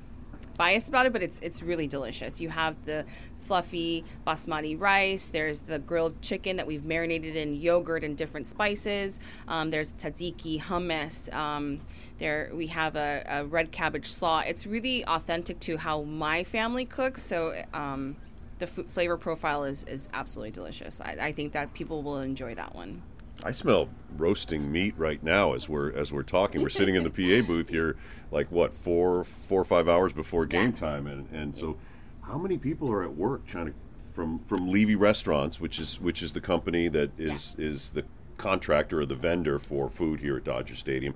biased 0.57 0.89
about 0.89 1.05
it, 1.05 1.13
but 1.13 1.23
it's 1.23 1.39
it's 1.39 1.63
really 1.63 1.87
delicious. 1.87 2.41
You 2.41 2.49
have 2.49 2.75
the 2.85 3.05
fluffy 3.39 4.05
basmati 4.25 4.79
rice. 4.79 5.27
There's 5.27 5.61
the 5.61 5.79
grilled 5.79 6.21
chicken 6.21 6.55
that 6.57 6.65
we've 6.65 6.85
marinated 6.85 7.35
in 7.35 7.53
yogurt 7.55 8.03
and 8.03 8.17
different 8.17 8.47
spices. 8.47 9.19
Um, 9.47 9.69
there's 9.69 9.93
tzatziki, 9.93 10.61
hummus. 10.61 11.33
Um, 11.33 11.79
there 12.17 12.51
we 12.53 12.67
have 12.67 12.95
a, 12.95 13.23
a 13.27 13.45
red 13.45 13.71
cabbage 13.71 14.07
slaw. 14.07 14.43
It's 14.45 14.65
really 14.65 15.05
authentic 15.05 15.59
to 15.61 15.77
how 15.77 16.03
my 16.03 16.43
family 16.43 16.85
cooks. 16.85 17.21
So. 17.21 17.53
Um, 17.73 18.17
the 18.59 18.65
f- 18.65 18.85
flavor 18.85 19.17
profile 19.17 19.63
is, 19.63 19.83
is 19.85 20.07
absolutely 20.13 20.51
delicious. 20.51 21.01
I, 21.01 21.17
I 21.19 21.31
think 21.31 21.53
that 21.53 21.73
people 21.73 22.01
will 22.01 22.19
enjoy 22.19 22.55
that 22.55 22.75
one. 22.75 23.01
I 23.41 23.51
smell 23.51 23.89
roasting 24.17 24.71
meat 24.71 24.93
right 24.97 25.21
now 25.23 25.53
as 25.53 25.67
we're 25.67 25.91
as 25.93 26.11
we're 26.11 26.23
talking. 26.23 26.61
We're 26.61 26.69
sitting 26.69 26.95
in 26.95 27.03
the 27.03 27.09
PA 27.09 27.45
booth 27.47 27.69
here, 27.69 27.95
like 28.31 28.51
what 28.51 28.73
four 28.73 29.25
four 29.47 29.61
or 29.61 29.65
five 29.65 29.87
hours 29.89 30.13
before 30.13 30.45
game 30.45 30.69
Yeah. 30.69 30.75
time, 30.75 31.07
and 31.07 31.27
and 31.31 31.55
so 31.55 31.77
how 32.21 32.37
many 32.37 32.57
people 32.57 32.91
are 32.91 33.03
at 33.03 33.15
work 33.15 33.45
trying 33.45 33.67
to 33.67 33.73
from 34.13 34.39
from 34.45 34.69
Levy 34.69 34.95
Restaurants, 34.95 35.59
which 35.59 35.79
is 35.79 35.99
which 35.99 36.21
is 36.21 36.33
the 36.33 36.41
company 36.41 36.87
that 36.89 37.11
is 37.17 37.31
Yes. 37.31 37.59
is 37.59 37.89
the 37.91 38.03
contractor 38.37 39.01
or 39.01 39.05
the 39.05 39.15
vendor 39.15 39.59
for 39.59 39.89
food 39.89 40.19
here 40.19 40.37
at 40.37 40.43
Dodger 40.43 40.75
Stadium. 40.75 41.13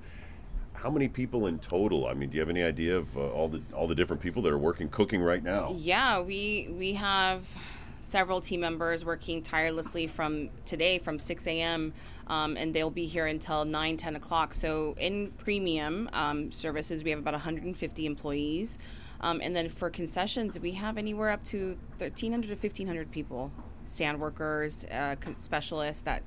How 0.74 0.92
many 0.92 1.08
people 1.08 1.48
in 1.48 1.58
total? 1.60 2.06
I 2.08 2.14
mean, 2.14 2.30
do 2.30 2.36
you 2.36 2.42
have 2.42 2.50
any 2.50 2.62
idea 2.64 2.96
of 2.98 3.18
uh, 3.18 3.22
all 3.32 3.48
the 3.48 3.62
all 3.74 3.88
the 3.88 3.96
different 3.96 4.22
people 4.22 4.42
that 4.44 4.52
are 4.52 4.58
working 4.58 4.90
cooking 4.90 5.22
right 5.22 5.44
now? 5.44 5.74
Yeah, 5.78 6.22
we 6.22 6.70
we 6.78 6.94
have 6.94 7.56
several 8.00 8.42
team 8.42 8.62
members 8.62 9.04
working 9.04 9.42
tirelessly 9.42 10.08
from 10.08 10.50
today 10.66 10.98
from 10.98 11.20
6 11.20 11.48
a.m. 11.48 11.94
Um, 12.28 12.58
and 12.58 12.74
they'll 12.74 12.90
be 12.90 13.06
here 13.06 13.26
until 13.26 13.66
9 13.66 13.98
10 13.98 14.16
o'clock 14.16 14.54
so 14.54 14.96
in 14.98 15.32
premium 15.38 16.10
um, 16.14 16.52
services 16.52 17.04
we 17.04 17.12
have 17.12 17.20
about 17.20 17.34
150 17.34 18.06
employees 18.06 18.80
um, 19.22 19.40
and 19.42 19.56
then 19.56 19.70
for 19.70 19.90
concessions 19.90 20.60
we 20.60 20.72
have 20.72 20.98
anywhere 20.98 21.30
up 21.30 21.44
to 21.46 21.78
1300 21.98 22.48
to 22.48 22.54
1500 22.54 23.12
people 23.12 23.52
stand 23.86 24.20
workers 24.20 24.86
uh, 24.86 25.16
specialists 25.38 26.04
that 26.04 26.24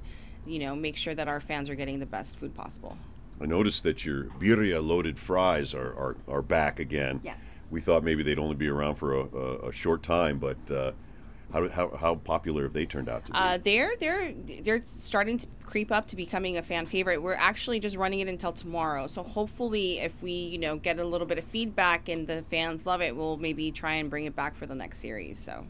you 0.46 0.58
know 0.58 0.74
make 0.74 0.96
sure 0.96 1.14
that 1.14 1.28
our 1.28 1.40
fans 1.40 1.68
are 1.68 1.74
getting 1.74 2.00
the 2.00 2.06
best 2.06 2.38
food 2.38 2.54
possible 2.54 2.96
I 3.40 3.46
noticed 3.46 3.84
that 3.84 4.04
your 4.04 4.24
birria 4.24 4.86
loaded 4.86 5.18
fries 5.18 5.72
are, 5.72 5.94
are, 5.94 6.16
are 6.28 6.42
back 6.42 6.78
again. 6.78 7.20
Yes. 7.24 7.38
We 7.70 7.80
thought 7.80 8.04
maybe 8.04 8.22
they'd 8.22 8.38
only 8.38 8.54
be 8.54 8.68
around 8.68 8.96
for 8.96 9.14
a, 9.14 9.24
a, 9.24 9.68
a 9.68 9.72
short 9.72 10.02
time, 10.02 10.38
but 10.38 10.70
uh, 10.70 10.92
how, 11.52 11.68
how, 11.68 11.96
how 11.96 12.14
popular 12.16 12.64
have 12.64 12.72
they 12.72 12.86
turned 12.86 13.08
out 13.08 13.24
to 13.26 13.32
be? 13.32 13.38
Uh, 13.38 13.58
they're 13.62 13.92
they're 13.98 14.32
they're 14.62 14.82
starting 14.86 15.38
to 15.38 15.46
creep 15.64 15.90
up 15.90 16.06
to 16.08 16.16
becoming 16.16 16.56
a 16.56 16.62
fan 16.62 16.86
favorite. 16.86 17.22
We're 17.22 17.34
actually 17.34 17.80
just 17.80 17.96
running 17.96 18.20
it 18.20 18.28
until 18.28 18.52
tomorrow. 18.52 19.06
So 19.06 19.22
hopefully, 19.22 19.98
if 19.98 20.22
we 20.22 20.32
you 20.32 20.58
know 20.58 20.76
get 20.76 20.98
a 20.98 21.04
little 21.04 21.26
bit 21.26 21.38
of 21.38 21.44
feedback 21.44 22.08
and 22.08 22.26
the 22.26 22.42
fans 22.50 22.86
love 22.86 23.02
it, 23.02 23.16
we'll 23.16 23.36
maybe 23.36 23.70
try 23.70 23.94
and 23.94 24.08
bring 24.08 24.26
it 24.26 24.36
back 24.36 24.54
for 24.54 24.66
the 24.66 24.74
next 24.74 24.98
series. 24.98 25.38
So 25.38 25.66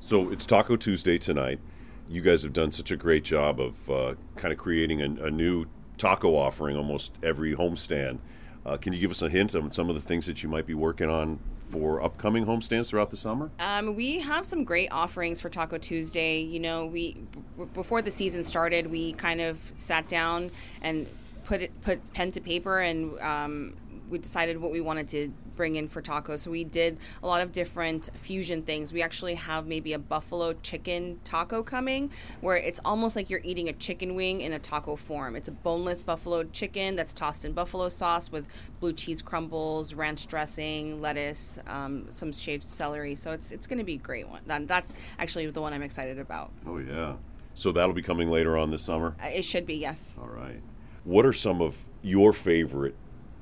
so 0.00 0.30
it's 0.30 0.46
Taco 0.46 0.76
Tuesday 0.76 1.18
tonight. 1.18 1.60
You 2.08 2.22
guys 2.22 2.42
have 2.42 2.52
done 2.52 2.72
such 2.72 2.90
a 2.90 2.96
great 2.96 3.24
job 3.24 3.60
of 3.60 3.90
uh, 3.90 4.14
kind 4.36 4.52
of 4.52 4.58
creating 4.58 5.02
a, 5.02 5.26
a 5.26 5.30
new 5.30 5.66
taco 5.98 6.34
offering 6.34 6.76
almost 6.76 7.12
every 7.22 7.54
homestand. 7.54 8.18
Uh, 8.64 8.76
can 8.76 8.92
you 8.92 9.00
give 9.00 9.10
us 9.10 9.22
a 9.22 9.28
hint 9.28 9.54
on 9.54 9.70
some 9.70 9.88
of 9.88 9.94
the 9.94 10.00
things 10.00 10.26
that 10.26 10.42
you 10.42 10.48
might 10.48 10.66
be 10.66 10.74
working 10.74 11.10
on 11.10 11.38
for 11.70 12.02
upcoming 12.02 12.46
homestands 12.46 12.88
throughout 12.88 13.10
the 13.10 13.16
summer? 13.16 13.50
Um, 13.60 13.94
we 13.94 14.20
have 14.20 14.44
some 14.46 14.64
great 14.64 14.88
offerings 14.90 15.40
for 15.40 15.48
Taco 15.48 15.78
Tuesday. 15.78 16.40
You 16.40 16.60
know, 16.60 16.86
we 16.86 17.14
b- 17.58 17.64
before 17.74 18.02
the 18.02 18.10
season 18.10 18.42
started, 18.42 18.86
we 18.90 19.12
kind 19.12 19.40
of 19.40 19.72
sat 19.76 20.08
down 20.08 20.50
and 20.82 21.06
put 21.44 21.62
it 21.62 21.80
put 21.82 22.12
pen 22.12 22.30
to 22.32 22.40
paper, 22.40 22.78
and 22.80 23.18
um, 23.20 23.74
we 24.08 24.18
decided 24.18 24.58
what 24.58 24.72
we 24.72 24.80
wanted 24.80 25.08
to 25.08 25.32
bring 25.56 25.74
in 25.76 25.88
for 25.88 26.00
tacos. 26.00 26.40
So 26.40 26.50
we 26.50 26.64
did 26.64 26.98
a 27.22 27.26
lot 27.26 27.42
of 27.42 27.50
different 27.52 28.10
fusion 28.14 28.62
things. 28.62 28.92
We 28.92 29.02
actually 29.02 29.34
have 29.34 29.66
maybe 29.66 29.92
a 29.92 29.98
buffalo 29.98 30.52
chicken 30.54 31.18
taco 31.24 31.62
coming, 31.62 32.10
where 32.40 32.56
it's 32.56 32.80
almost 32.84 33.16
like 33.16 33.28
you're 33.28 33.40
eating 33.42 33.68
a 33.68 33.72
chicken 33.72 34.14
wing 34.14 34.40
in 34.40 34.52
a 34.52 34.58
taco 34.58 34.96
form. 34.96 35.34
It's 35.36 35.48
a 35.48 35.52
boneless 35.52 36.02
buffalo 36.02 36.44
chicken 36.44 36.96
that's 36.96 37.12
tossed 37.12 37.44
in 37.44 37.52
buffalo 37.52 37.88
sauce 37.88 38.30
with 38.30 38.46
blue 38.80 38.92
cheese 38.92 39.20
crumbles, 39.20 39.94
ranch 39.94 40.26
dressing, 40.26 41.00
lettuce, 41.00 41.58
um, 41.66 42.06
some 42.10 42.32
shaved 42.32 42.62
celery. 42.62 43.14
So 43.14 43.32
it's 43.32 43.50
it's 43.50 43.66
going 43.66 43.78
to 43.78 43.84
be 43.84 43.94
a 43.94 43.98
great 43.98 44.28
one. 44.28 44.42
That, 44.46 44.68
that's 44.68 44.94
actually 45.18 45.50
the 45.50 45.60
one 45.60 45.72
I'm 45.72 45.82
excited 45.82 46.18
about. 46.18 46.52
Oh, 46.66 46.78
yeah. 46.78 47.14
So 47.54 47.72
that'll 47.72 47.94
be 47.94 48.02
coming 48.02 48.30
later 48.30 48.56
on 48.56 48.70
this 48.70 48.82
summer? 48.82 49.16
Uh, 49.20 49.26
It 49.26 49.44
should 49.44 49.66
be 49.66 49.74
yes. 49.74 50.16
All 50.20 50.28
right. 50.28 50.60
What 51.02 51.26
are 51.26 51.32
some 51.32 51.60
of 51.60 51.84
your 52.02 52.32
favorite 52.32 52.94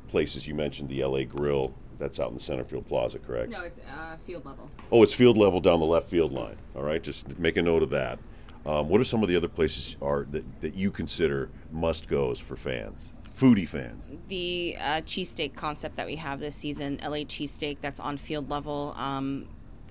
places? 0.09 0.47
You 0.47 0.55
mentioned 0.55 0.89
the 0.89 1.05
LA 1.05 1.25
Grill. 1.25 1.75
That's 1.99 2.21
out 2.21 2.29
in 2.29 2.35
the 2.35 2.41
Centerfield 2.41 2.87
Plaza, 2.87 3.19
correct? 3.19 3.51
No, 3.51 3.63
it's 3.63 3.79
uh, 3.79 4.17
field 4.19 4.45
level. 4.45 4.71
Oh, 4.93 5.03
it's 5.03 5.15
field 5.15 5.39
level 5.39 5.61
down 5.61 5.81
the 5.81 5.87
left 5.87 6.11
field 6.11 6.31
line. 6.33 6.57
All 6.75 6.83
right, 6.83 7.03
just 7.03 7.39
make 7.39 7.57
a 7.57 7.63
note 7.63 7.83
of 7.83 7.91
that. 7.91 8.19
Um, 8.67 8.89
what 8.89 9.01
are 9.01 9.05
some 9.05 9.23
of 9.23 9.29
the 9.29 9.37
other 9.37 9.49
places 9.49 9.97
are 10.03 10.27
that, 10.31 10.61
that 10.61 10.75
you 10.75 10.91
consider 10.91 11.51
must 11.71 12.09
goes 12.09 12.39
for 12.41 12.57
fans, 12.57 13.15
foodie 13.39 13.67
fans? 13.67 14.13
the 14.29 14.77
uh, 14.79 15.01
cheesesteak 15.03 15.55
concept 15.55 15.97
that 15.97 16.07
we 16.07 16.17
have 16.17 16.41
this 16.41 16.57
season, 16.57 16.99
LA 17.03 17.19
cheesesteak, 17.19 17.81
that's 17.81 18.01
on 18.01 18.17
field 18.17 18.51
level. 18.51 18.93
Um, 18.99 19.47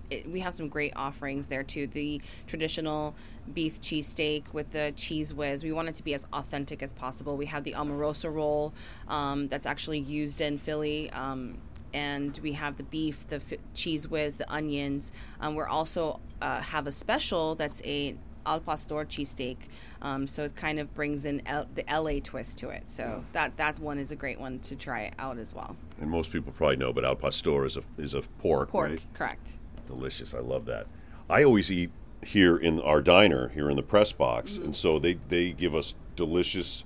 it, 0.09 0.29
we 0.29 0.39
have 0.39 0.53
some 0.53 0.69
great 0.69 0.93
offerings 0.95 1.47
there 1.47 1.63
too. 1.63 1.87
The 1.87 2.21
traditional 2.47 3.15
beef 3.53 3.79
cheesesteak 3.81 4.53
with 4.53 4.71
the 4.71 4.93
Cheez 4.95 5.33
Whiz. 5.33 5.63
We 5.63 5.71
want 5.71 5.87
it 5.87 5.95
to 5.95 6.03
be 6.03 6.13
as 6.13 6.25
authentic 6.33 6.81
as 6.81 6.93
possible. 6.93 7.37
We 7.37 7.45
have 7.47 7.63
the 7.63 7.75
Amoroso 7.75 8.29
roll 8.29 8.73
um, 9.07 9.47
that's 9.47 9.65
actually 9.65 9.99
used 9.99 10.41
in 10.41 10.57
Philly. 10.57 11.11
Um, 11.11 11.57
and 11.93 12.37
we 12.43 12.51
have 12.53 12.77
the 12.77 12.83
beef, 12.83 13.27
the 13.27 13.37
f- 13.37 13.59
Cheez 13.73 14.07
Whiz, 14.09 14.35
the 14.35 14.51
onions. 14.51 15.13
Um, 15.39 15.55
we're 15.55 15.67
also 15.67 16.19
uh, 16.41 16.59
have 16.59 16.87
a 16.87 16.91
special 16.91 17.55
that's 17.55 17.81
a 17.85 18.15
al 18.45 18.59
pastor 18.59 18.95
cheesesteak. 19.05 19.57
Um, 20.01 20.27
so 20.27 20.43
it 20.43 20.55
kind 20.55 20.77
of 20.79 20.93
brings 20.93 21.25
in 21.25 21.41
L- 21.47 21.67
the 21.73 21.83
LA 21.89 22.19
twist 22.21 22.57
to 22.59 22.69
it. 22.69 22.89
So 22.89 23.23
that 23.31 23.57
that 23.57 23.79
one 23.79 23.97
is 23.97 24.11
a 24.11 24.15
great 24.15 24.39
one 24.39 24.59
to 24.59 24.75
try 24.75 25.11
out 25.17 25.37
as 25.37 25.55
well. 25.55 25.75
And 25.99 26.09
most 26.09 26.31
people 26.31 26.51
probably 26.51 26.75
know, 26.75 26.91
but 26.93 27.05
al 27.05 27.15
pastor 27.15 27.65
is 27.65 27.77
a 27.77 27.83
is 27.97 28.13
a 28.13 28.21
pork, 28.39 28.69
Pork, 28.69 28.89
right? 28.89 29.01
correct. 29.13 29.59
Delicious. 29.87 30.33
I 30.33 30.39
love 30.39 30.65
that. 30.65 30.87
I 31.29 31.43
always 31.43 31.71
eat 31.71 31.91
here 32.23 32.57
in 32.57 32.79
our 32.81 33.01
diner 33.01 33.49
here 33.49 33.69
in 33.69 33.75
the 33.75 33.83
press 33.83 34.11
box, 34.11 34.53
Mm-hmm. 34.55 34.65
and 34.65 34.75
so 34.75 34.99
they 34.99 35.17
they 35.27 35.51
give 35.51 35.75
us 35.75 35.95
delicious, 36.15 36.83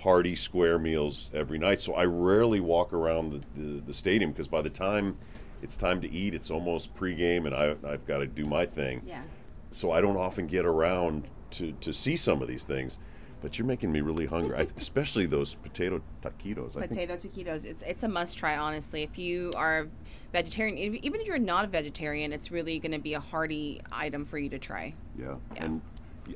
hearty 0.00 0.34
square 0.34 0.78
meals 0.78 1.30
every 1.34 1.58
night. 1.58 1.80
So 1.80 1.94
I 1.94 2.04
rarely 2.04 2.60
walk 2.60 2.92
around 2.92 3.30
the, 3.54 3.60
the, 3.60 3.80
the 3.80 3.94
stadium 3.94 4.32
because 4.32 4.48
by 4.48 4.62
the 4.62 4.70
time 4.70 5.16
it's 5.62 5.76
time 5.76 6.00
to 6.00 6.10
eat, 6.10 6.34
it's 6.34 6.50
almost 6.50 6.94
pregame, 6.96 7.46
and 7.46 7.54
I 7.54 7.76
I've 7.88 8.06
got 8.06 8.18
to 8.18 8.26
do 8.26 8.44
my 8.44 8.66
thing. 8.66 9.02
Yeah. 9.06 9.22
So 9.70 9.90
I 9.92 10.00
don't 10.00 10.16
often 10.16 10.46
get 10.46 10.64
around 10.66 11.28
to 11.52 11.72
to 11.80 11.92
see 11.92 12.16
some 12.16 12.42
of 12.42 12.48
these 12.48 12.64
things. 12.64 12.98
But 13.42 13.58
you're 13.58 13.66
making 13.66 13.90
me 13.90 14.00
really 14.00 14.26
hungry, 14.26 14.56
I, 14.56 14.68
especially 14.78 15.26
those 15.26 15.54
potato 15.56 16.00
taquitos. 16.22 16.76
I 16.76 16.86
think 16.86 16.92
Potato 16.92 17.16
taquitos. 17.16 17.64
It's 17.64 17.82
it's 17.82 18.04
a 18.04 18.08
must 18.08 18.38
try. 18.38 18.56
Honestly, 18.56 19.02
if 19.02 19.18
you 19.18 19.52
are 19.56 19.88
vegetarian, 20.32 20.78
ev- 20.78 21.00
even 21.02 21.20
if 21.20 21.26
you're 21.26 21.40
not 21.40 21.64
a 21.64 21.68
vegetarian, 21.68 22.32
it's 22.32 22.52
really 22.52 22.78
going 22.78 22.92
to 22.92 23.00
be 23.00 23.14
a 23.14 23.20
hearty 23.20 23.82
item 23.90 24.24
for 24.24 24.38
you 24.38 24.48
to 24.50 24.60
try. 24.60 24.94
Yeah. 25.18 25.34
Yeah. 25.56 25.64
And 25.64 25.80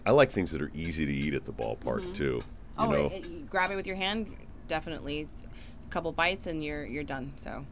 I 0.04 0.10
like 0.10 0.32
things 0.32 0.50
that 0.50 0.60
are 0.60 0.72
easy 0.74 1.06
to 1.06 1.12
eat 1.12 1.34
at 1.34 1.44
the 1.44 1.52
ballpark 1.52 2.00
mm-hmm. 2.00 2.12
too. 2.12 2.24
You 2.24 2.42
oh, 2.78 2.90
know, 2.90 3.06
it, 3.06 3.24
it- 3.24 3.50
grab 3.50 3.70
it 3.70 3.76
with 3.76 3.86
your 3.86 3.96
hand, 3.96 4.34
definitely. 4.66 5.28
A 5.86 5.90
couple 5.90 6.10
bites 6.10 6.48
and 6.48 6.62
you're 6.62 6.84
you're 6.84 7.04
done. 7.04 7.32
So 7.36 7.64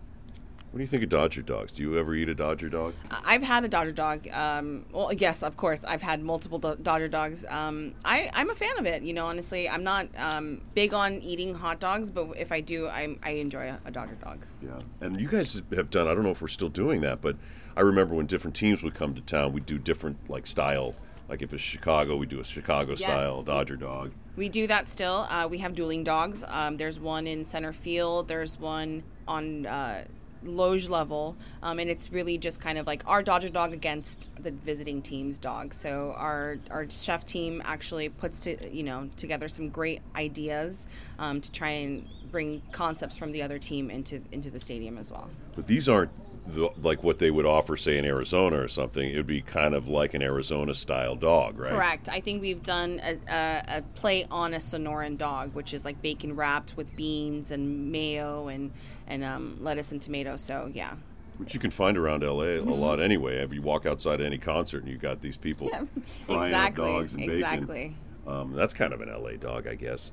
What 0.75 0.79
do 0.79 0.83
you 0.83 0.89
think 0.89 1.05
of 1.05 1.09
Dodger 1.09 1.43
dogs? 1.43 1.71
Do 1.71 1.85
you 1.85 1.97
ever 2.01 2.17
eat 2.17 2.29
a 2.29 2.35
Dodger 2.35 2.69
dog? 2.69 2.95
I've 3.09 3.45
had 3.45 3.63
a 3.65 3.69
Dodger 3.69 3.93
dog. 3.93 4.27
Um, 4.33 4.85
well, 4.91 5.13
yes, 5.13 5.45
of 5.45 5.57
course, 5.57 5.85
I've 5.85 6.03
had 6.03 6.21
multiple 6.21 6.59
do- 6.59 6.75
Dodger 6.83 7.07
dogs. 7.07 7.45
Um, 7.49 7.95
I, 8.05 8.29
I'm 8.33 8.51
a 8.51 8.57
fan 8.57 8.77
of 8.81 8.85
it. 8.85 9.05
You 9.05 9.13
know, 9.13 9.27
honestly, 9.27 9.69
I'm 9.69 9.85
not 9.85 10.09
um, 10.17 10.63
big 10.75 10.93
on 10.93 11.21
eating 11.21 11.55
hot 11.55 11.79
dogs, 11.79 12.11
but 12.11 12.37
if 12.37 12.51
I 12.51 12.61
do, 12.61 12.89
I, 12.89 13.17
I 13.23 13.31
enjoy 13.35 13.69
a, 13.69 13.79
a 13.85 13.93
Dodger 13.93 14.17
dog. 14.17 14.45
Yeah, 14.61 14.81
and 15.01 15.21
you 15.21 15.29
guys 15.29 15.63
have 15.77 15.91
done. 15.91 16.09
I 16.09 16.15
don't 16.17 16.25
know 16.25 16.33
if 16.33 16.43
we're 16.43 16.49
still 16.49 16.71
doing 16.71 17.03
that, 17.03 17.21
but 17.21 17.37
I 17.77 17.83
remember 17.83 18.17
when 18.17 18.27
different 18.27 18.57
teams 18.57 18.83
would 18.83 18.97
come 18.97 19.15
to 19.15 19.21
town, 19.21 19.53
we'd 19.53 19.67
do 19.67 19.79
different 19.79 20.29
like 20.29 20.45
style. 20.45 20.97
Like 21.29 21.41
if 21.41 21.53
it's 21.53 21.63
Chicago, 21.63 22.17
we 22.17 22.27
do 22.27 22.41
a 22.41 22.45
Chicago 22.45 22.97
style 22.97 23.37
Yes. 23.37 23.45
Dodger 23.45 23.77
dog. 23.77 24.11
We 24.35 24.49
do 24.49 24.67
that 24.67 24.89
still. 24.89 25.29
Uh, 25.31 25.47
we 25.49 25.59
have 25.59 25.75
dueling 25.77 26.03
dogs. 26.03 26.43
Um, 26.49 26.79
there's 26.79 26.99
one 26.99 27.29
in 27.29 27.45
center 27.45 27.73
field. 27.73 28.27
There's 28.27 28.59
one 28.59 29.05
on 29.29 29.67
uh, 29.67 30.07
loge 30.45 30.89
level, 30.89 31.37
um, 31.63 31.79
and 31.79 31.91
it's 31.91 32.13
really 32.13 32.39
just 32.39 32.61
kind 32.61 32.79
of 32.79 32.87
like 32.87 33.03
our 33.07 33.23
Dodger 33.23 33.49
dog 33.49 33.73
against 33.73 34.31
the 34.43 34.51
visiting 34.51 35.03
team's 35.03 35.39
dog. 35.39 35.75
So 35.75 36.15
our 36.17 36.59
our 36.71 36.89
chef 36.91 37.25
team 37.25 37.63
actually 37.65 38.09
puts 38.09 38.43
to, 38.45 38.71
you 38.75 38.83
know 38.83 39.09
together 39.17 39.49
some 39.49 39.69
great 39.69 40.03
ideas 40.17 40.89
um, 41.19 41.41
to 41.41 41.51
try 41.51 41.71
and 41.71 42.09
bring 42.31 42.63
concepts 42.73 43.17
from 43.17 43.33
the 43.33 43.43
other 43.43 43.59
team 43.59 43.91
into 43.91 44.21
into 44.33 44.51
the 44.51 44.61
stadium 44.61 44.99
as 44.99 45.11
well. 45.11 45.29
But 45.55 45.67
these 45.67 45.89
aren't 45.89 46.11
the, 46.47 46.69
like 46.83 47.03
what 47.03 47.19
they 47.19 47.31
would 47.31 47.47
offer, 47.47 47.77
say, 47.77 47.97
in 47.99 48.05
Arizona 48.05 48.61
or 48.61 48.69
something. 48.69 49.09
It 49.09 49.17
would 49.17 49.27
be 49.27 49.41
kind 49.41 49.75
of 49.75 49.89
like 49.89 50.15
an 50.15 50.23
Arizona 50.23 50.75
style 50.75 51.17
dog, 51.17 51.59
right? 51.59 51.71
Correct. 51.73 52.09
I 52.09 52.21
think 52.21 52.43
we've 52.43 52.63
done 52.63 53.01
a, 53.03 53.19
a, 53.29 53.79
a 53.79 53.83
play 53.95 54.27
on 54.31 54.55
a 54.55 54.59
Sonoran 54.59 55.17
dog, 55.17 55.55
which 55.55 55.73
is 55.73 55.85
like 55.85 56.01
bacon 56.03 56.37
wrapped 56.37 56.77
with 56.77 56.95
beans 56.97 57.51
and 57.51 57.91
mayo 57.91 58.49
and 58.49 58.73
and 59.07 59.25
um, 59.25 59.59
lettuce 59.61 59.93
and 59.93 60.01
tomato. 60.03 60.37
So 60.37 60.71
yeah, 60.73 60.97
Which 61.39 61.55
you 61.55 61.61
can 61.61 61.71
find 61.71 61.97
around 61.97 62.23
LA 62.23 62.57
a 62.57 62.61
lot 62.61 63.01
anyway. 63.01 63.37
If 63.39 63.53
you 63.53 63.63
walk 63.63 63.87
outside 63.87 64.21
any 64.21 64.39
concert 64.39 64.83
and 64.83 64.91
you 64.91 64.99
got 64.99 65.21
these 65.21 65.37
people 65.37 65.69
frying 66.21 66.53
exactly, 66.53 66.85
dogs 66.85 67.15
and 67.15 67.21
bacon. 67.21 67.35
exactly. 67.35 67.97
Um, 68.27 68.53
that's 68.55 68.73
kind 68.73 68.93
of 68.93 69.01
an 69.01 69.09
LA 69.11 69.33
dog, 69.33 69.67
I 69.67 69.75
guess. 69.75 70.13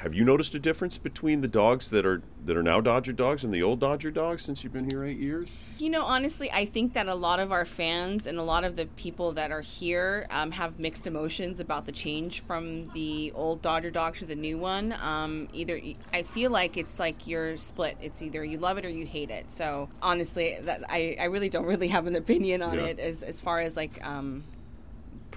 Have 0.00 0.14
you 0.14 0.24
noticed 0.24 0.54
a 0.54 0.58
difference 0.58 0.96
between 0.96 1.42
the 1.42 1.48
dogs 1.48 1.90
that 1.90 2.06
are 2.06 2.22
that 2.46 2.56
are 2.56 2.62
now 2.62 2.80
Dodger 2.80 3.12
dogs 3.12 3.44
and 3.44 3.52
the 3.52 3.62
old 3.62 3.80
Dodger 3.80 4.10
dogs 4.10 4.42
since 4.42 4.64
you've 4.64 4.72
been 4.72 4.88
here 4.88 5.04
eight 5.04 5.18
years? 5.18 5.60
You 5.76 5.90
know, 5.90 6.02
honestly, 6.04 6.50
I 6.50 6.64
think 6.64 6.94
that 6.94 7.06
a 7.06 7.14
lot 7.14 7.38
of 7.38 7.52
our 7.52 7.66
fans 7.66 8.26
and 8.26 8.38
a 8.38 8.42
lot 8.42 8.64
of 8.64 8.76
the 8.76 8.86
people 8.86 9.32
that 9.32 9.52
are 9.52 9.60
here 9.60 10.26
um, 10.30 10.52
have 10.52 10.78
mixed 10.78 11.06
emotions 11.06 11.60
about 11.60 11.84
the 11.84 11.92
change 11.92 12.40
from 12.40 12.88
the 12.94 13.30
old 13.32 13.60
Dodger 13.60 13.90
dog 13.90 14.14
to 14.16 14.24
the 14.24 14.34
new 14.34 14.56
one. 14.56 14.94
Um, 15.02 15.48
either 15.52 15.78
I 16.14 16.22
feel 16.22 16.50
like 16.50 16.78
it's 16.78 16.98
like 16.98 17.26
you're 17.26 17.58
split. 17.58 17.98
It's 18.00 18.22
either 18.22 18.42
you 18.42 18.56
love 18.56 18.78
it 18.78 18.86
or 18.86 18.90
you 18.90 19.04
hate 19.04 19.28
it. 19.28 19.50
So 19.50 19.90
honestly, 20.00 20.56
that 20.62 20.82
I, 20.88 21.16
I 21.20 21.24
really 21.26 21.50
don't 21.50 21.66
really 21.74 21.88
have 21.88 22.06
an 22.06 22.16
opinion 22.16 22.62
on 22.62 22.78
Yeah. 22.78 22.84
it 22.86 22.98
as 22.98 23.22
as 23.22 23.42
far 23.42 23.60
as 23.60 23.76
like 23.76 24.02
um, 24.02 24.44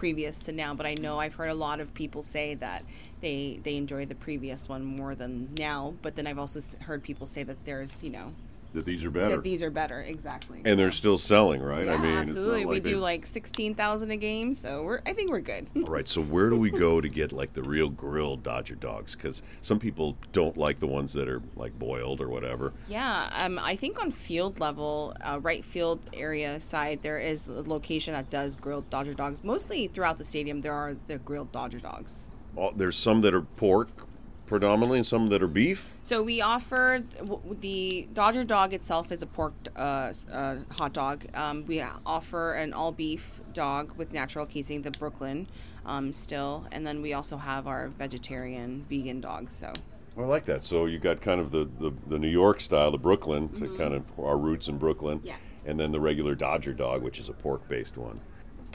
previous 0.04 0.40
to 0.40 0.52
now. 0.52 0.74
But 0.74 0.86
I 0.86 0.96
know 0.96 1.18
I've 1.18 1.36
heard 1.36 1.50
a 1.50 1.54
lot 1.54 1.80
of 1.80 1.94
people 1.94 2.24
say 2.24 2.56
that 2.56 2.84
they 3.22 3.62
they 3.64 3.78
enjoy 3.78 4.06
the 4.06 4.16
previous 4.16 4.68
one 4.68 4.84
more 4.84 5.16
than 5.16 5.48
now. 5.58 5.94
But 6.02 6.18
then 6.18 6.28
I've 6.28 6.38
also 6.38 6.60
heard 6.82 7.02
people 7.04 7.26
say 7.26 7.44
that 7.44 7.64
there's 7.64 8.04
you 8.04 8.10
know 8.10 8.34
That 8.74 8.86
these 8.86 9.04
are 9.04 9.12
better, 9.12 9.36
that 9.36 9.44
these 9.44 9.62
are 9.62 9.70
better 9.70 10.02
exactly. 10.02 10.62
and 10.66 10.80
they're 10.80 10.92
still 10.92 11.18
selling, 11.18 11.62
right? 11.62 11.86
yeah, 11.86 11.94
I 11.94 11.98
mean, 11.98 12.18
absolutely. 12.18 12.62
Not 12.62 12.70
we 12.70 12.76
like 12.76 12.84
do 12.84 12.98
like 12.98 13.26
sixteen 13.26 13.76
thousand 13.76 14.12
a 14.12 14.18
game, 14.18 14.54
so 14.54 14.84
we're. 14.84 15.00
I 15.06 15.14
think 15.14 15.30
we're 15.30 15.42
good. 15.42 15.68
All 15.76 15.84
right, 15.84 16.08
so 16.08 16.22
where 16.22 16.50
do 16.50 16.58
we 16.58 16.72
go 16.72 17.00
to 17.00 17.08
get 17.08 17.32
like 17.32 17.54
the 17.54 17.62
real 17.64 17.90
grilled 17.90 18.42
Dodger 18.44 18.76
dogs? 18.76 19.16
Because 19.16 19.44
some 19.62 19.80
people 19.80 20.18
don't 20.32 20.58
like 20.58 20.80
the 20.80 20.88
ones 20.88 21.14
that 21.14 21.28
are 21.28 21.42
like 21.56 21.78
boiled 21.78 22.20
or 22.20 22.30
whatever. 22.30 22.74
yeah, 22.88 23.30
um, 23.40 23.60
I 23.60 23.76
think 23.76 24.02
on 24.02 24.10
field 24.12 24.60
level, 24.60 25.16
uh, 25.22 25.40
right 25.42 25.64
field 25.64 26.10
area 26.14 26.60
side, 26.60 27.04
there 27.04 27.20
is 27.20 27.48
a 27.48 27.62
location 27.62 28.14
that 28.14 28.30
does 28.30 28.56
grilled 28.56 28.90
Dodger 28.90 29.14
dogs. 29.14 29.44
Mostly 29.44 29.88
throughout 29.88 30.18
the 30.18 30.26
stadium, 30.26 30.62
there 30.62 30.74
are 30.74 30.96
the 31.08 31.20
grilled 31.20 31.52
Dodger 31.52 31.80
dogs. 31.80 32.30
All, 32.56 32.72
there's 32.72 32.98
some 32.98 33.22
that 33.22 33.34
are 33.34 33.42
pork 33.42 34.03
predominantly, 34.54 35.00
and 35.00 35.08
some 35.08 35.30
that 35.30 35.42
are 35.42 35.48
beef. 35.48 35.98
So 36.04 36.22
we 36.22 36.40
offer 36.40 37.04
the 37.60 38.08
Dodger 38.14 38.44
dog 38.44 38.72
itself 38.72 39.12
is 39.12 39.24
a 39.24 39.26
pork 39.26 39.52
uh, 39.76 40.14
uh, 40.32 40.58
hot 40.70 40.94
dog. 40.94 41.26
Um, 41.34 41.66
we 41.66 41.84
offer 42.06 42.54
an 42.54 42.72
all 42.72 42.92
beef 42.92 43.42
dog 43.54 43.98
with 43.98 44.14
natural 44.14 44.46
casing, 44.46 44.84
the 44.84 44.92
Brooklyn, 44.92 45.48
um, 45.88 46.14
still, 46.14 46.68
and 46.72 46.86
then 46.86 47.02
we 47.02 47.14
also 47.14 47.38
have 47.38 47.66
our 47.66 47.88
vegetarian 47.88 48.86
vegan 48.88 49.22
dogs. 49.22 49.54
So 49.54 49.74
I 50.16 50.22
like 50.22 50.46
that. 50.46 50.64
So 50.64 50.86
you 50.86 51.00
got 51.00 51.20
kind 51.20 51.42
of 51.42 51.50
the, 51.50 51.68
the, 51.80 51.92
the 52.06 52.20
New 52.20 52.30
York 52.30 52.62
style, 52.62 52.92
the 52.92 53.00
Brooklyn, 53.00 53.50
to 53.54 53.76
kind 53.76 53.96
of 53.96 54.04
our 54.20 54.38
roots 54.38 54.68
in 54.68 54.78
Brooklyn. 54.78 55.18
Mm-hmm. 55.18 55.28
Yeah. 55.30 55.38
And 55.66 55.80
then 55.80 55.92
the 55.92 56.00
regular 56.00 56.36
Dodger 56.36 56.74
dog, 56.74 57.02
which 57.02 57.18
is 57.18 57.28
a 57.28 57.34
pork 57.34 57.68
based 57.68 57.98
one. 57.98 58.22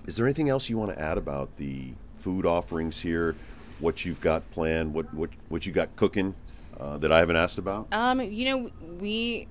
Is 0.09 0.17
there 0.17 0.27
anything 0.27 0.49
else 0.49 0.69
you 0.69 0.77
want 0.77 0.91
to 0.91 1.01
add 1.01 1.19
about 1.19 1.57
the 1.57 1.95
food 2.19 2.47
offerings 2.47 2.99
here? 2.99 3.37
What 3.81 4.05
you've 4.05 4.21
got 4.21 4.51
planned? 4.51 4.95
What 4.95 5.13
what, 5.15 5.31
what 5.49 5.67
you 5.67 5.73
got 5.73 5.95
cooking 5.97 6.35
uh, 6.79 6.99
that 6.99 7.13
I 7.13 7.19
haven't 7.21 7.37
asked 7.37 7.59
about? 7.59 7.89
Um, 7.93 8.21
you 8.21 8.45
know, 8.45 8.71
we 9.01 9.49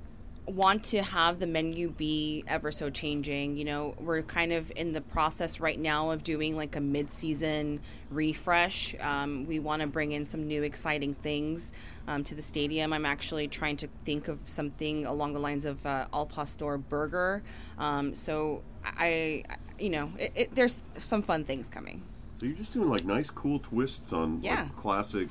want 0.48 0.82
to 0.82 1.02
have 1.02 1.40
the 1.40 1.48
menu 1.48 1.90
be 1.90 2.44
ever 2.48 2.72
so 2.72 2.90
changing. 2.90 3.58
You 3.58 3.66
know, 3.66 3.96
we're 4.00 4.22
kind 4.22 4.54
of 4.54 4.72
in 4.76 4.94
the 4.94 5.02
process 5.02 5.60
right 5.60 5.80
now 5.80 6.12
of 6.12 6.24
doing 6.24 6.56
like 6.56 6.76
a 6.76 6.80
mid-season 6.80 7.82
refresh. 8.10 8.96
Um, 9.02 9.46
we 9.46 9.60
want 9.60 9.82
to 9.82 9.88
bring 9.88 10.13
in 10.13 10.26
some 10.26 10.48
new 10.48 10.63
exciting 10.63 11.16
things 11.16 11.74
um, 12.08 12.24
to 12.24 12.36
the 12.36 12.42
stadium. 12.42 12.94
I'm 12.94 13.06
actually 13.06 13.50
trying 13.50 13.76
to 13.78 13.90
think 14.06 14.30
of 14.30 14.40
something 14.46 15.06
along 15.06 15.34
the 15.34 15.40
lines 15.40 15.66
of 15.66 15.86
uh, 15.86 16.08
al 16.13 16.26
pastor 16.26 16.78
burger. 16.78 17.44
Um, 17.78 18.16
so 18.16 18.63
I, 18.86 19.44
you 19.78 19.90
know, 19.90 20.12
it, 20.18 20.32
it, 20.34 20.56
there's 20.56 20.82
some 20.96 21.24
fun 21.24 21.44
things 21.44 21.70
coming. 21.70 22.04
So 22.38 22.45
you're 22.45 22.56
just 22.56 22.71
doing 22.71 22.88
like 22.89 23.04
nice, 23.04 23.32
cool 23.32 23.58
twists 23.58 24.13
on 24.13 24.41
Yeah. 24.43 24.62
like 24.63 24.76
classic, 24.76 25.28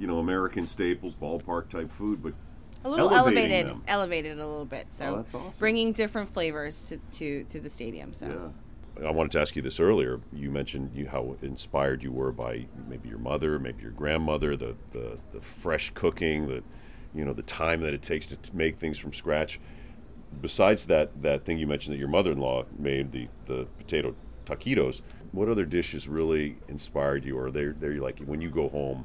you 0.00 0.08
know, 0.08 0.18
American 0.18 0.66
staples, 0.66 1.14
ballpark 1.14 1.68
type 1.68 1.90
food, 1.92 2.20
but 2.20 2.34
a 2.84 2.90
little 2.90 3.10
elevated, 3.10 3.68
them. 3.68 3.84
elevated 3.86 4.40
a 4.40 4.46
little 4.46 4.64
bit. 4.64 4.88
So 4.90 5.06
Oh, 5.12 5.16
that's 5.16 5.34
awesome. 5.36 5.60
bringing 5.60 5.92
different 5.92 6.28
flavors 6.34 6.82
to, 6.88 6.96
to, 7.18 7.44
to 7.44 7.60
the 7.60 7.68
stadium. 7.68 8.12
So. 8.12 8.26
Yeah. 8.98 9.06
I 9.06 9.10
wanted 9.12 9.30
to 9.32 9.40
ask 9.40 9.54
you 9.54 9.62
this 9.62 9.78
earlier. 9.78 10.20
You 10.32 10.50
mentioned 10.50 10.90
you, 10.96 11.06
how 11.06 11.36
inspired 11.42 12.02
you 12.02 12.10
were 12.10 12.32
by 12.32 12.66
maybe 12.88 13.08
your 13.08 13.18
mother, 13.18 13.60
maybe 13.60 13.80
your 13.80 13.92
grandmother, 13.92 14.56
the, 14.56 14.74
the, 14.90 15.18
the 15.30 15.40
fresh 15.40 15.92
cooking, 15.94 16.48
the 16.48 16.62
you 17.14 17.24
know 17.26 17.32
the 17.34 17.42
time 17.42 17.82
that 17.82 17.92
it 17.94 18.00
takes 18.02 18.26
to 18.28 18.36
t- 18.36 18.50
make 18.54 18.78
things 18.78 18.98
from 18.98 19.12
scratch. 19.12 19.60
Besides 20.40 20.86
that 20.86 21.22
that 21.22 21.44
thing 21.44 21.58
you 21.58 21.66
mentioned 21.66 21.94
that 21.94 21.98
your 21.98 22.08
mother-in-law 22.08 22.64
made 22.78 23.12
the, 23.12 23.28
the 23.46 23.66
potato 23.78 24.14
taquitos, 24.44 25.00
what 25.32 25.48
other 25.48 25.64
dishes 25.64 26.08
really 26.08 26.56
inspired 26.68 27.24
you, 27.24 27.38
or 27.38 27.50
they're 27.50 27.72
they're 27.72 27.94
like 27.94 28.18
when 28.20 28.40
you 28.40 28.50
go 28.50 28.68
home 28.68 29.04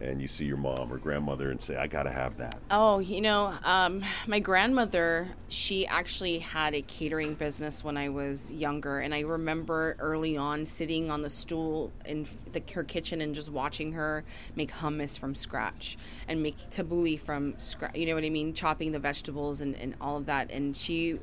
and 0.00 0.20
you 0.20 0.28
see 0.28 0.44
your 0.44 0.56
mom 0.56 0.92
or 0.92 0.98
grandmother 0.98 1.50
and 1.50 1.60
say, 1.60 1.76
"I 1.76 1.86
got 1.86 2.02
to 2.02 2.10
have 2.10 2.36
that." 2.36 2.58
Oh, 2.70 2.98
you 2.98 3.20
know, 3.20 3.52
um, 3.64 4.02
my 4.26 4.40
grandmother, 4.40 5.28
she 5.48 5.86
actually 5.86 6.38
had 6.38 6.74
a 6.74 6.82
catering 6.82 7.34
business 7.34 7.82
when 7.82 7.96
I 7.96 8.08
was 8.08 8.52
younger. 8.52 9.00
And 9.00 9.14
I 9.14 9.20
remember 9.20 9.96
early 9.98 10.36
on 10.36 10.66
sitting 10.66 11.10
on 11.10 11.22
the 11.22 11.30
stool 11.30 11.92
in 12.04 12.26
the, 12.52 12.62
her 12.74 12.84
kitchen 12.84 13.20
and 13.20 13.34
just 13.34 13.50
watching 13.50 13.92
her 13.92 14.24
make 14.56 14.72
hummus 14.72 15.18
from 15.18 15.34
scratch 15.34 15.96
and 16.28 16.42
make 16.42 16.56
tabbouleh 16.70 17.18
from 17.18 17.54
scratch. 17.58 17.96
You 17.96 18.06
know 18.06 18.14
what 18.14 18.24
I 18.24 18.30
mean? 18.30 18.52
Chopping 18.52 18.92
the 18.92 19.00
vegetables 19.00 19.60
and, 19.60 19.74
and 19.76 19.94
all 20.00 20.16
of 20.16 20.26
that. 20.26 20.50
And 20.50 20.76
she 20.76 21.18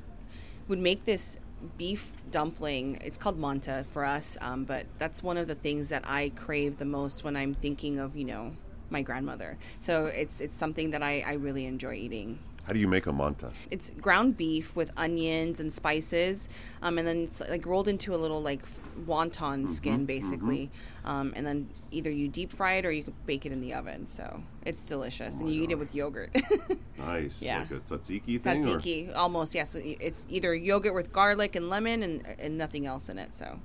would 0.67 0.79
make 0.79 1.03
this 1.03 1.37
beef 1.77 2.13
dumpling. 2.31 2.99
It's 3.01 3.17
called 3.17 3.39
manta 3.39 3.85
for 3.89 4.05
us, 4.05 4.37
um, 4.41 4.63
but 4.63 4.85
that's 4.97 5.21
one 5.23 5.37
of 5.37 5.47
the 5.47 5.55
things 5.55 5.89
that 5.89 6.03
I 6.07 6.29
crave 6.35 6.77
the 6.77 6.85
most 6.85 7.23
when 7.23 7.35
I'm 7.35 7.53
thinking 7.53 7.99
of, 7.99 8.15
you 8.15 8.25
know, 8.25 8.53
my 8.89 9.01
grandmother. 9.01 9.57
So 9.79 10.05
it's 10.07 10.41
it's 10.41 10.57
something 10.57 10.91
that 10.91 11.01
I, 11.01 11.23
I 11.25 11.33
really 11.33 11.65
enjoy 11.65 11.93
eating. 11.93 12.39
How 12.71 12.73
do 12.73 12.79
you 12.79 12.87
make 12.87 13.05
a 13.05 13.11
manta? 13.11 13.51
It's 13.69 13.89
ground 13.89 14.37
beef 14.37 14.77
with 14.77 14.93
onions 14.95 15.59
and 15.59 15.73
spices, 15.73 16.47
um, 16.81 16.97
and 16.97 17.05
then 17.05 17.23
it's 17.23 17.41
like 17.49 17.65
rolled 17.65 17.89
into 17.89 18.15
a 18.15 18.17
little 18.17 18.41
like 18.41 18.61
wonton 19.05 19.69
skin, 19.69 20.05
basically. 20.05 20.71
Um, 21.03 21.33
and 21.35 21.45
then 21.45 21.67
either 21.91 22.09
you 22.09 22.29
deep 22.29 22.53
fry 22.53 22.75
it 22.75 22.85
or 22.85 22.91
you 22.93 23.03
could 23.03 23.25
bake 23.25 23.45
it 23.45 23.51
in 23.51 23.59
the 23.59 23.73
oven. 23.73 24.07
So 24.07 24.41
it's 24.65 24.87
delicious, 24.87 25.41
and 25.41 25.53
you 25.53 25.63
eat 25.63 25.71
it 25.71 25.79
with 25.79 25.93
yogurt. 25.93 26.33
Nice, 26.97 27.41
Yeah. 27.41 27.59
like 27.59 27.71
a 27.71 27.79
tzatziki 27.79 28.39
thing. 28.41 28.65
or- 28.65 28.77
Tzatziki, 28.79 29.13
almost 29.17 29.53
yes. 29.53 29.75
It's 29.75 30.25
either 30.29 30.55
yogurt 30.55 30.93
with 30.93 31.11
garlic 31.11 31.57
and 31.57 31.67
lemon 31.69 32.03
and 32.03 32.25
and 32.39 32.57
nothing 32.57 32.85
else 32.85 33.09
in 33.09 33.17
it. 33.19 33.35
So 33.35 33.59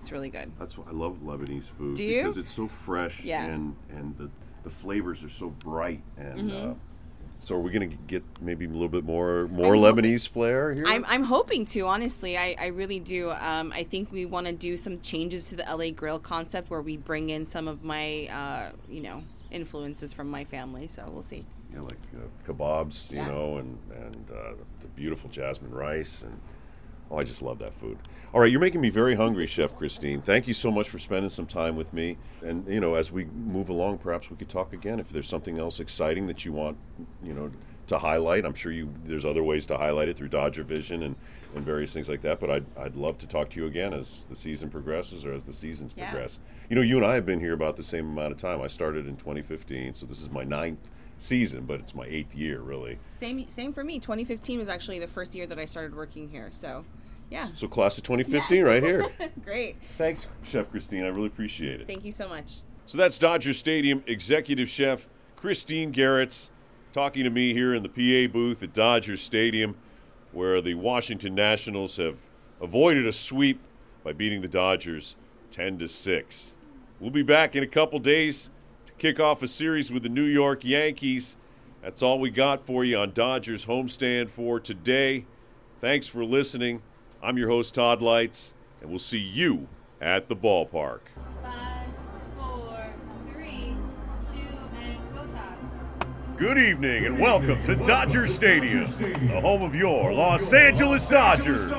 it's 0.00 0.12
really 0.12 0.28
good. 0.28 0.52
That's 0.58 0.76
why 0.76 0.84
I 0.86 0.92
love 0.92 1.20
Lebanese 1.24 1.64
food 1.72 1.96
Do 1.96 2.04
you? 2.04 2.22
because 2.24 2.36
it's 2.36 2.50
so 2.52 2.68
fresh 2.68 3.24
Yeah. 3.24 3.42
and 3.46 3.74
and 3.88 4.18
the, 4.18 4.28
the 4.64 4.70
flavors 4.70 5.24
are 5.24 5.30
so 5.30 5.48
bright 5.48 6.02
and. 6.18 6.50
Mm-hmm. 6.50 6.70
Uh, 6.72 6.74
so 7.40 7.56
are 7.56 7.60
we 7.60 7.70
going 7.70 7.90
to 7.90 7.96
get 8.06 8.22
maybe 8.40 8.66
a 8.66 8.68
little 8.68 8.88
bit 8.88 9.04
more 9.04 9.48
more 9.48 9.74
I'm 9.74 9.80
hoping- 9.82 10.04
Lebanese 10.04 10.28
flair 10.28 10.72
here? 10.72 10.84
I'm, 10.86 11.04
I'm 11.08 11.24
hoping 11.24 11.64
to 11.66 11.80
honestly 11.86 12.36
I, 12.38 12.54
I 12.58 12.66
really 12.68 13.00
do 13.00 13.30
um, 13.30 13.72
I 13.72 13.82
think 13.82 14.12
we 14.12 14.26
want 14.26 14.46
to 14.46 14.52
do 14.52 14.76
some 14.76 15.00
changes 15.00 15.48
to 15.48 15.56
the 15.56 15.64
LA 15.64 15.90
grill 15.90 16.18
concept 16.18 16.70
where 16.70 16.82
we 16.82 16.96
bring 16.96 17.30
in 17.30 17.46
some 17.46 17.66
of 17.68 17.82
my 17.82 18.26
uh, 18.28 18.72
you 18.88 19.00
know 19.02 19.22
influences 19.50 20.12
from 20.12 20.30
my 20.30 20.44
family 20.44 20.86
so 20.86 21.08
we'll 21.12 21.22
see 21.22 21.44
Yeah, 21.72 21.80
like 21.80 21.98
uh, 22.16 22.22
kebabs, 22.46 23.10
you 23.10 23.16
Yeah. 23.18 23.28
know, 23.28 23.56
and 23.58 23.78
and 23.90 24.30
uh, 24.30 24.52
the 24.80 24.86
beautiful 24.88 25.28
jasmine 25.30 25.72
rice, 25.72 26.22
and 26.22 26.38
oh, 27.10 27.18
I 27.18 27.24
just 27.24 27.42
love 27.42 27.58
that 27.58 27.74
food. 27.74 27.98
All 28.32 28.40
right, 28.40 28.50
you're 28.50 28.60
making 28.60 28.80
me 28.80 28.90
very 28.90 29.16
hungry, 29.16 29.46
Chef 29.46 29.76
Christine. 29.76 30.22
Thank 30.22 30.46
you 30.46 30.54
so 30.54 30.70
much 30.70 30.88
for 30.88 30.98
spending 30.98 31.30
some 31.30 31.46
time 31.46 31.76
with 31.76 31.92
me. 31.92 32.16
And 32.42 32.66
you 32.68 32.80
know, 32.80 32.94
as 32.94 33.10
we 33.10 33.24
move 33.24 33.68
along, 33.68 33.98
perhaps 33.98 34.30
we 34.30 34.36
could 34.36 34.48
talk 34.48 34.72
again 34.72 35.00
if 35.00 35.10
there's 35.10 35.28
something 35.28 35.58
else 35.58 35.80
exciting 35.80 36.26
that 36.28 36.44
you 36.44 36.52
want, 36.52 36.76
you 37.22 37.32
know, 37.34 37.50
to 37.88 37.98
highlight. 37.98 38.44
I'm 38.44 38.54
sure 38.54 38.70
you 38.70 38.88
there's 39.04 39.24
other 39.24 39.42
ways 39.42 39.66
to 39.66 39.76
highlight 39.76 40.08
it 40.08 40.16
through 40.16 40.28
Dodger 40.28 40.62
Vision 40.62 41.02
and, 41.02 41.16
and 41.56 41.64
various 41.64 41.92
things 41.92 42.08
like 42.08 42.22
that. 42.22 42.38
But 42.38 42.50
I'd 42.50 42.66
I'd 42.78 42.94
love 42.94 43.18
to 43.18 43.26
talk 43.26 43.50
to 43.50 43.60
you 43.60 43.66
again 43.66 43.92
as 43.92 44.26
the 44.26 44.36
season 44.36 44.70
progresses 44.70 45.24
or 45.24 45.32
as 45.32 45.44
the 45.44 45.52
seasons 45.52 45.92
Yeah. 45.96 46.10
progress. 46.10 46.38
You 46.68 46.76
know, 46.76 46.82
you 46.82 46.96
and 46.98 47.04
I 47.04 47.14
have 47.16 47.26
been 47.26 47.40
here 47.40 47.52
about 47.54 47.76
the 47.76 47.82
same 47.82 48.10
amount 48.10 48.30
of 48.30 48.38
time. 48.38 48.60
I 48.62 48.68
started 48.68 49.08
in 49.08 49.16
2015, 49.16 49.96
so 49.96 50.06
this 50.06 50.22
is 50.22 50.30
my 50.30 50.44
ninth 50.44 50.78
season, 51.18 51.64
but 51.66 51.80
it's 51.80 51.96
my 51.96 52.06
eighth 52.06 52.34
year 52.36 52.60
really. 52.60 52.98
Same 53.10 53.48
same 53.48 53.72
for 53.72 53.82
me. 53.82 53.98
2015 53.98 54.60
was 54.60 54.68
actually 54.68 55.00
the 55.00 55.08
first 55.08 55.34
year 55.34 55.48
that 55.48 55.58
I 55.58 55.64
started 55.64 55.96
working 55.96 56.28
here. 56.28 56.48
So, 56.52 56.84
yeah. 57.30 57.44
So 57.44 57.68
class 57.68 57.96
of 57.96 58.04
2015 58.04 58.64
right 58.64 58.82
here. 58.82 59.04
Great. 59.44 59.76
Thanks, 59.96 60.28
Chef 60.42 60.70
Christine. 60.70 61.04
I 61.04 61.08
really 61.08 61.28
appreciate 61.28 61.80
it. 61.80 61.86
Thank 61.86 62.04
you 62.04 62.12
so 62.12 62.28
much. 62.28 62.62
So 62.86 62.98
that's 62.98 63.18
Dodger 63.18 63.54
Stadium 63.54 64.02
executive 64.06 64.68
chef 64.68 65.08
Christine 65.36 65.92
Gerriets 65.92 66.50
talking 66.92 67.24
to 67.24 67.30
me 67.30 67.54
here 67.54 67.72
in 67.72 67.82
the 67.84 67.88
PA 67.88 68.32
booth 68.32 68.62
at 68.62 68.72
Dodger 68.72 69.16
Stadium, 69.16 69.76
where 70.32 70.60
the 70.60 70.74
Washington 70.74 71.34
Nationals 71.34 71.96
have 71.98 72.18
avoided 72.60 73.06
a 73.06 73.12
sweep 73.12 73.60
by 74.02 74.12
beating 74.12 74.42
the 74.42 74.48
Dodgers 74.48 75.14
10 75.50 75.78
to 75.78 75.88
6. 75.88 76.54
We'll 76.98 77.10
be 77.10 77.22
back 77.22 77.54
in 77.54 77.62
a 77.62 77.66
couple 77.68 77.98
days 78.00 78.50
to 78.86 78.92
kick 78.94 79.20
off 79.20 79.42
a 79.42 79.48
series 79.48 79.90
with 79.92 80.02
the 80.02 80.08
New 80.08 80.24
York 80.24 80.64
Yankees. 80.64 81.36
That's 81.82 82.02
all 82.02 82.18
we 82.18 82.30
got 82.30 82.66
for 82.66 82.84
you 82.84 82.98
on 82.98 83.12
Dodgers 83.12 83.66
homestand 83.66 84.30
for 84.30 84.60
today. 84.60 85.26
Thanks 85.80 86.06
for 86.06 86.24
listening. 86.24 86.82
I'm 87.22 87.36
your 87.36 87.48
host, 87.50 87.74
Todd 87.74 88.00
Leitz, 88.00 88.54
and 88.80 88.88
we'll 88.88 88.98
see 88.98 89.18
you 89.18 89.68
at 90.00 90.30
the 90.30 90.36
ballpark. 90.36 91.00
Five, 91.42 91.86
four, 92.38 92.82
three, 93.30 93.74
two, 94.32 94.40
and 94.78 94.98
go 95.12 95.26
Todd. 95.26 96.38
Good 96.38 96.56
evening 96.56 97.04
and 97.04 97.18
welcome 97.20 97.62
to 97.64 97.76
Dodger 97.76 98.26
Stadium, 98.26 98.84
the 99.28 99.40
home 99.42 99.60
of 99.62 99.74
your 99.74 100.14
Los 100.14 100.50
Angeles 100.54 101.06
Dodgers. 101.10 101.70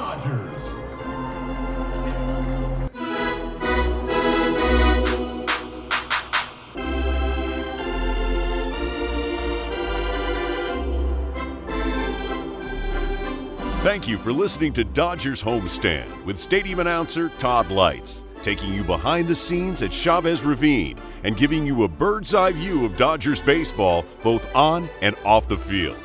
Thank 13.92 14.08
you 14.08 14.18
for 14.18 14.32
listening 14.32 14.72
to 14.74 14.86
Dodgers 14.86 15.44
Homestand 15.44 16.24
with 16.24 16.40
stadium 16.40 16.80
announcer 16.80 17.28
Todd 17.38 17.68
Leitz, 17.68 18.24
taking 18.42 18.74
you 18.74 18.86
behind 18.86 19.28
the 19.28 19.36
scenes 19.36 19.82
at 19.82 19.92
Chavez 19.92 20.46
Ravine 20.46 20.98
and 21.26 21.36
giving 21.36 21.68
you 21.68 21.84
a 21.84 21.90
bird's 21.90 22.34
eye 22.34 22.54
view 22.54 22.86
of 22.86 22.96
Dodgers 22.96 23.42
baseball 23.42 24.06
both 24.24 24.48
on 24.56 24.88
and 25.02 25.14
off 25.26 25.50
the 25.50 25.58
field. 25.58 25.98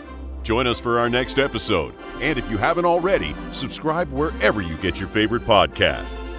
Join 0.42 0.66
us 0.66 0.81
for 0.81 0.99
our 0.99 1.09
next 1.09 1.38
episode, 1.38 1.94
and 2.20 2.37
if 2.37 2.51
you 2.51 2.59
haven't 2.59 2.87
already, 2.87 3.37
subscribe 3.53 4.11
wherever 4.11 4.61
you 4.61 4.75
get 4.79 4.99
your 4.99 5.09
favorite 5.09 5.44
podcasts. 5.44 6.35